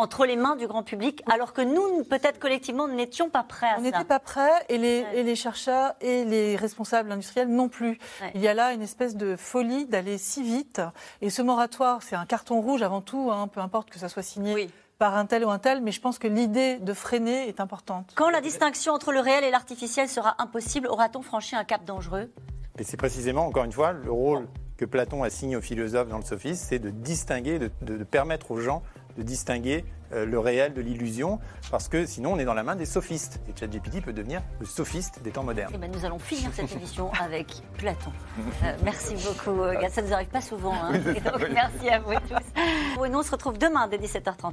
[0.00, 3.74] entre les mains du grand public, alors que nous, peut-être collectivement, n'étions pas prêts à
[3.74, 3.82] On ça.
[3.82, 5.18] n'était pas prêts et les, Ouais.
[5.18, 7.98] et les chercheurs et les responsables industriels non plus.
[8.22, 8.32] Ouais.
[8.34, 10.80] Il y a là une espèce de folie d'aller si vite.
[11.20, 14.22] Et ce moratoire, c'est un carton rouge avant tout, hein, peu importe que ça soit
[14.22, 14.70] signé Oui.
[14.98, 18.12] par un tel ou un tel, mais je pense que l'idée de freiner est importante.
[18.16, 22.30] Quand la distinction entre le réel et l'artificiel sera impossible, aura-t-on franchi un cap dangereux?
[22.78, 24.48] Et c'est précisément, encore une fois, le rôle
[24.78, 28.50] que Platon assigne aux philosophes dans le sophisme, c'est de distinguer, de, de- de permettre
[28.50, 28.82] aux gens
[29.20, 31.38] de distinguer euh, le réel de l'illusion,
[31.70, 33.38] parce que sinon on est dans la main des sophistes.
[33.48, 35.70] Et ChatGPT peut devenir le sophiste des temps modernes.
[35.74, 38.12] Eh ben, nous allons finir cette émission avec Platon.
[38.64, 40.74] Euh, merci beaucoup, euh, Ça ne nous arrive pas souvent.
[40.74, 40.92] hein.
[40.94, 43.04] Et donc, merci à vous tous.
[43.04, 44.52] Et nous, on se retrouve demain dès 17h30.